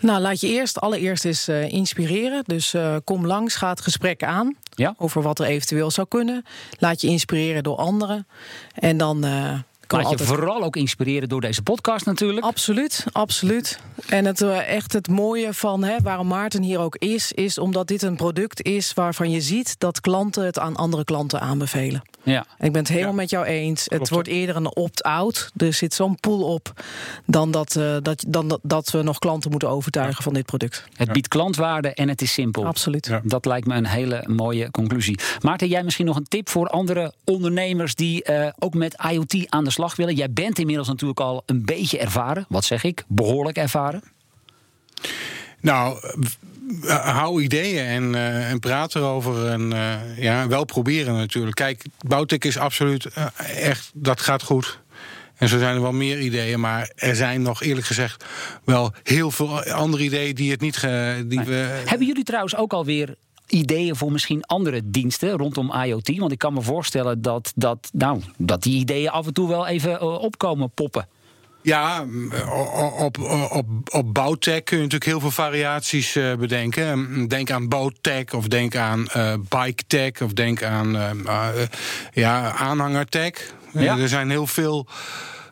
Nou, 0.01 0.21
laat 0.21 0.41
je 0.41 0.49
eerst 0.49 0.81
allereerst 0.81 1.25
eens 1.25 1.49
eh, 1.49 1.73
inspireren. 1.73 2.43
Dus 2.47 2.75
eh, 2.75 2.97
kom 3.05 3.27
langs, 3.27 3.57
ga 3.57 3.69
het 3.69 3.81
gesprek 3.81 4.23
aan 4.23 4.57
Ja? 4.75 4.95
over 4.97 5.23
wat 5.23 5.39
er 5.39 5.47
eventueel 5.47 5.91
zou 5.91 6.07
kunnen. 6.09 6.45
Laat 6.79 7.01
je 7.01 7.09
inspireren 7.09 7.63
door 7.63 7.77
anderen. 7.77 8.27
En 8.75 8.97
dan 8.97 9.25
eh, 9.25 9.59
Kan 9.87 10.03
Laat 10.03 10.19
je 10.19 10.25
vooral 10.25 10.63
ook 10.63 10.77
inspireren 10.77 11.29
door 11.29 11.41
deze 11.41 11.63
podcast 11.63 12.07
natuurlijk. 12.07 12.47
Absoluut, 12.47 13.05
absoluut. 13.13 13.81
En 14.07 14.25
het, 14.25 14.41
echt 14.43 14.93
het 14.93 15.09
mooie 15.09 15.55
van 15.55 15.85
hè, 15.85 15.97
waarom 16.03 16.27
Maarten 16.27 16.63
hier 16.63 16.79
ook 16.79 16.97
is, 16.97 17.33
is 17.33 17.59
omdat 17.59 17.87
dit 17.87 18.03
een 18.03 18.17
product 18.17 18.63
is 18.63 18.95
waarvan 18.95 19.31
je 19.31 19.41
ziet 19.41 19.75
dat 19.79 20.01
klanten 20.01 20.45
het 20.45 20.59
aan 20.59 20.77
andere 20.77 21.05
klanten 21.05 21.41
aanbevelen. 21.41 22.03
Ja. 22.29 22.47
En 22.59 22.67
ik 22.67 22.73
ben 22.73 22.83
het 22.83 22.91
helemaal 22.91 23.11
Ja, 23.11 23.17
met 23.17 23.31
jou 23.31 23.45
eens. 23.45 23.87
Het 23.89 24.09
wordt 24.09 24.29
eerder 24.29 24.57
een 24.57 24.77
opt-out. 24.77 25.51
Er 25.57 25.73
zit 25.73 25.95
zo'n 25.95 26.17
pool 26.21 26.43
op 26.43 26.73
dan 27.27 27.51
dat, 27.51 27.77
eh, 27.77 27.97
dat, 28.03 28.25
dan 28.29 28.49
dat, 28.49 28.61
dat 28.63 28.91
we 28.91 29.03
nog 29.03 29.19
klanten 29.19 29.51
moeten 29.51 29.69
overtuigen 29.69 30.23
van 30.23 30.35
dit 30.35 30.47
product. 30.47 30.85
Het 30.95 31.13
biedt 31.13 31.29
klantwaarde 31.29 31.95
en 31.95 32.09
het 32.09 32.23
is 32.23 32.33
simpel. 32.33 32.67
Absoluut. 32.67 33.07
Ja. 33.07 33.21
Dat 33.25 33.45
lijkt 33.45 33.67
me 33.67 33.75
een 33.75 33.87
hele 33.87 34.25
mooie 34.27 34.71
conclusie. 34.71 35.19
Maarten, 35.41 35.69
jij 35.69 35.83
misschien 35.83 36.07
nog 36.07 36.17
een 36.17 36.29
tip 36.29 36.49
voor 36.49 36.69
andere 36.69 37.13
ondernemers 37.25 37.95
die 37.95 38.23
eh, 38.23 38.53
ook 38.59 38.75
met 38.75 38.97
IoT 39.11 39.47
aan 39.49 39.65
de 39.65 39.71
slag 39.71 39.97
willen? 39.97 40.15
Jij 40.15 40.31
bent 40.31 40.59
inmiddels 40.59 40.89
natuurlijk 40.89 41.21
al 41.21 41.43
een 41.47 41.65
beetje 41.65 41.99
ervaren. 41.99 42.45
Wat 42.49 42.65
zeg 42.65 42.85
ik? 42.85 43.05
Behoorlijk 43.09 43.57
ervaren. 43.57 44.03
Nou, 45.61 45.99
hou 46.87 47.43
ideeën 47.43 47.85
en, 47.85 48.15
eh, 48.15 48.51
en 48.51 48.59
praat 48.59 48.95
erover. 48.95 49.47
En 49.47 49.73
eh, 49.73 50.23
ja, 50.23 50.49
wel 50.49 50.65
proberen 50.65 51.15
natuurlijk. 51.15 51.57
Kijk, 51.57 51.85
Bouwtek 52.07 52.45
is 52.45 52.59
absoluut 52.59 53.05
eh, 53.05 53.27
echt, 53.57 53.91
dat 53.95 54.21
gaat 54.21 54.43
goed. 54.43 54.81
En 55.37 55.49
zo 55.49 55.59
zijn 55.59 55.75
er 55.75 55.83
wel 55.83 55.93
meer 55.93 56.21
ideeën, 56.21 56.61
maar 56.61 56.91
er 56.95 57.17
zijn 57.17 57.43
nog 57.43 57.63
eerlijk 57.63 57.87
gezegd 57.87 58.25
wel 58.65 58.93
heel 59.03 59.31
veel 59.31 59.63
andere 59.63 60.03
ideeën 60.03 60.35
die 60.35 60.51
het 60.51 60.61
niet. 60.61 60.77
Ge, 60.77 61.25
die 61.27 61.41
we, 61.41 61.83
Hebben 61.85 62.07
jullie 62.07 62.25
trouwens 62.25 62.57
ook 62.57 62.73
alweer 62.73 63.15
ideeën 63.47 63.97
voor 63.97 64.13
misschien 64.13 64.45
andere 64.45 64.81
diensten 64.85 65.31
rondom 65.31 65.73
IoT? 65.85 66.19
Want 66.19 66.33
ik 66.33 66.39
kan 66.39 66.55
me 66.55 66.63
voorstellen 66.63 67.23
dat, 67.23 67.53
dat, 67.55 67.91
nou, 67.93 68.21
dat 68.37 68.63
die 68.63 68.79
ideeën 68.79 69.11
af 69.11 69.27
en 69.27 69.33
toe 69.33 69.49
wel 69.49 69.67
even 69.67 70.01
eh, 70.01 70.23
opkomen 70.23 70.71
poppen. 70.71 71.09
Ja, 71.63 72.07
op, 72.99 73.19
op, 73.51 73.67
op, 73.93 74.15
bouwtech 74.15 74.63
kun 74.63 74.77
je 74.77 74.83
natuurlijk 74.83 75.11
heel 75.11 75.21
veel 75.21 75.31
variaties 75.31 76.17
eh, 76.17 76.35
bedenken. 76.35 77.29
Denk 77.29 77.51
aan 77.51 77.69
bouwtech 77.69 78.33
of 78.35 78.47
denk 78.49 78.77
aan 78.77 79.07
eh 79.09 79.35
bike 79.49 79.83
tech 79.87 80.23
of 80.23 80.33
denk 80.33 80.63
aan 80.63 80.97
eh, 80.97 81.11
eh, 81.11 81.69
ja, 82.13 82.53
aanhangertech. 82.53 83.53
Ja. 83.73 83.99
Er 83.99 84.09
zijn 84.09 84.31
heel 84.31 84.47
veel. 84.47 84.87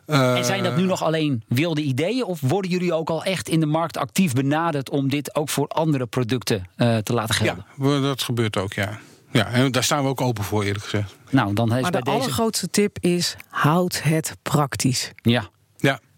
eh, 0.05 0.37
En 0.37 0.45
zijn 0.45 0.63
dat 0.63 0.75
nu 0.77 0.83
nog 0.83 1.03
alleen 1.03 1.43
wilde 1.47 1.81
ideeën? 1.81 2.23
Of 2.23 2.39
worden 2.41 2.71
jullie 2.71 2.93
ook 2.93 3.09
al 3.09 3.23
echt 3.23 3.49
in 3.49 3.59
de 3.59 3.65
markt 3.65 3.97
actief 3.97 4.33
benaderd 4.33 4.89
om 4.89 5.09
dit 5.09 5.35
ook 5.35 5.49
voor 5.49 5.67
andere 5.67 6.05
producten 6.05 6.67
eh, 6.75 6.97
te 6.97 7.13
laten 7.13 7.35
gelden? 7.35 7.65
Ja, 7.81 7.99
dat 7.99 8.21
gebeurt 8.21 8.57
ook, 8.57 8.73
ja. 8.73 8.99
Ja, 9.31 9.47
en 9.47 9.71
daar 9.71 9.83
staan 9.83 10.03
we 10.03 10.09
ook 10.09 10.21
open 10.21 10.43
voor, 10.43 10.63
eerlijk 10.63 10.83
gezegd. 10.83 11.15
Nou, 11.29 11.53
dan 11.53 11.75
is 11.75 11.81
Maar 11.81 11.91
bij 11.91 12.01
de 12.01 12.05
deze. 12.11 12.17
allergrootste 12.17 12.69
tip 12.69 12.97
is: 12.99 13.35
houd 13.49 14.01
het 14.03 14.35
praktisch. 14.41 15.11
Ja, 15.21 15.49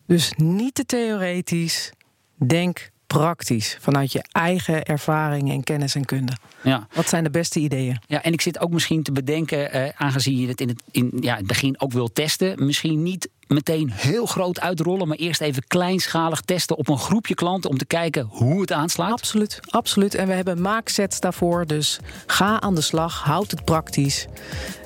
Dus 0.09 0.33
niet 0.35 0.75
te 0.75 0.85
theoretisch. 0.85 1.91
Denk 2.35 2.89
praktisch. 3.07 3.77
Vanuit 3.79 4.11
je 4.11 4.23
eigen 4.31 4.83
ervaring 4.83 5.51
en 5.51 5.63
kennis 5.63 5.95
en 5.95 6.05
kunde. 6.05 6.31
ja. 6.63 6.87
Wat 6.93 7.09
zijn 7.09 7.23
de 7.23 7.29
beste 7.29 7.59
ideeën? 7.59 8.01
Ja, 8.07 8.23
en 8.23 8.33
ik 8.33 8.41
zit 8.41 8.59
ook 8.59 8.71
misschien 8.71 9.03
te 9.03 9.11
bedenken, 9.11 9.71
eh, 9.71 9.89
aangezien 9.95 10.37
je 10.37 10.47
het 10.47 10.61
in 10.61 10.67
het, 10.67 10.81
in, 10.91 11.17
ja, 11.19 11.35
het 11.35 11.47
begin 11.47 11.81
ook 11.81 11.91
wil 11.91 12.11
testen, 12.11 12.65
misschien 12.65 13.03
niet 13.03 13.29
meteen 13.47 13.91
heel 13.91 14.25
groot 14.25 14.59
uitrollen, 14.59 15.07
maar 15.07 15.17
eerst 15.17 15.41
even 15.41 15.63
kleinschalig 15.67 16.41
testen 16.41 16.77
op 16.77 16.87
een 16.87 16.99
groepje 16.99 17.35
klanten 17.35 17.69
om 17.69 17.77
te 17.77 17.85
kijken 17.85 18.25
hoe 18.29 18.61
het 18.61 18.71
aanslaat. 18.71 19.11
Absoluut, 19.11 19.59
absoluut. 19.69 20.15
En 20.15 20.27
we 20.27 20.33
hebben 20.33 20.61
maaksets 20.61 21.19
daarvoor. 21.19 21.65
Dus 21.65 21.99
ga 22.25 22.61
aan 22.61 22.75
de 22.75 22.81
slag, 22.81 23.23
houd 23.23 23.51
het 23.51 23.65
praktisch. 23.65 24.27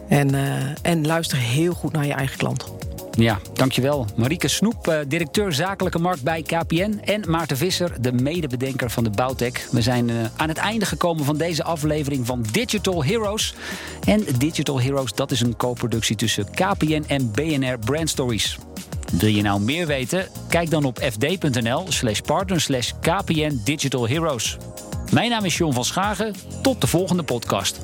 En, 0.10 0.36
eh, 0.36 0.86
en 0.86 1.06
luister 1.06 1.38
heel 1.38 1.74
goed 1.74 1.92
naar 1.92 2.06
je 2.06 2.14
eigen 2.14 2.38
klant. 2.38 2.74
Ja, 3.18 3.40
dankjewel. 3.54 4.06
Marieke 4.16 4.48
Snoep, 4.48 4.88
eh, 4.88 5.00
directeur 5.08 5.54
zakelijke 5.54 6.00
markt 6.00 6.24
bij 6.24 6.42
KPN. 6.42 7.00
En 7.04 7.30
Maarten 7.30 7.58
Visser, 7.58 8.02
de 8.02 8.12
medebedenker 8.12 8.90
van 8.90 9.04
de 9.04 9.10
Bouwtech. 9.10 9.68
We 9.72 9.82
zijn 9.82 10.10
eh, 10.10 10.16
aan 10.36 10.48
het 10.48 10.58
einde 10.58 10.86
gekomen 10.86 11.26
van 11.26 11.38
deze 11.38 11.64
aflevering 11.64 12.26
van 12.26 12.46
Digital 12.52 13.04
Heroes. 13.04 13.54
En 14.06 14.26
Digital 14.38 14.82
Heroes, 14.82 15.14
dat 15.14 15.32
is 15.32 15.42
een 15.42 15.56
co-productie 15.56 16.16
tussen 16.16 16.46
KPN 16.52 17.04
en 17.08 17.32
BNR 17.32 17.80
Brand 17.80 18.10
Stories. 18.10 18.58
Wil 19.12 19.30
je 19.30 19.42
nou 19.42 19.62
meer 19.62 19.88
weten? 19.88 20.28
Kijk 20.50 20.70
dan 20.70 20.84
op 20.84 21.00
fd.nl 21.00 21.86
slash 21.88 22.20
partner 22.20 22.62
slash 22.62 22.92
KPN 23.02 23.62
Digital 23.64 24.08
Heroes. 24.08 24.58
Mijn 25.12 25.30
naam 25.30 25.46
is 25.46 25.58
John 25.58 25.74
van 25.74 25.86
Schagen. 25.86 26.36
Tot 26.62 26.82
de 26.82 26.88
volgende 26.88 27.24
podcast. 27.24 27.80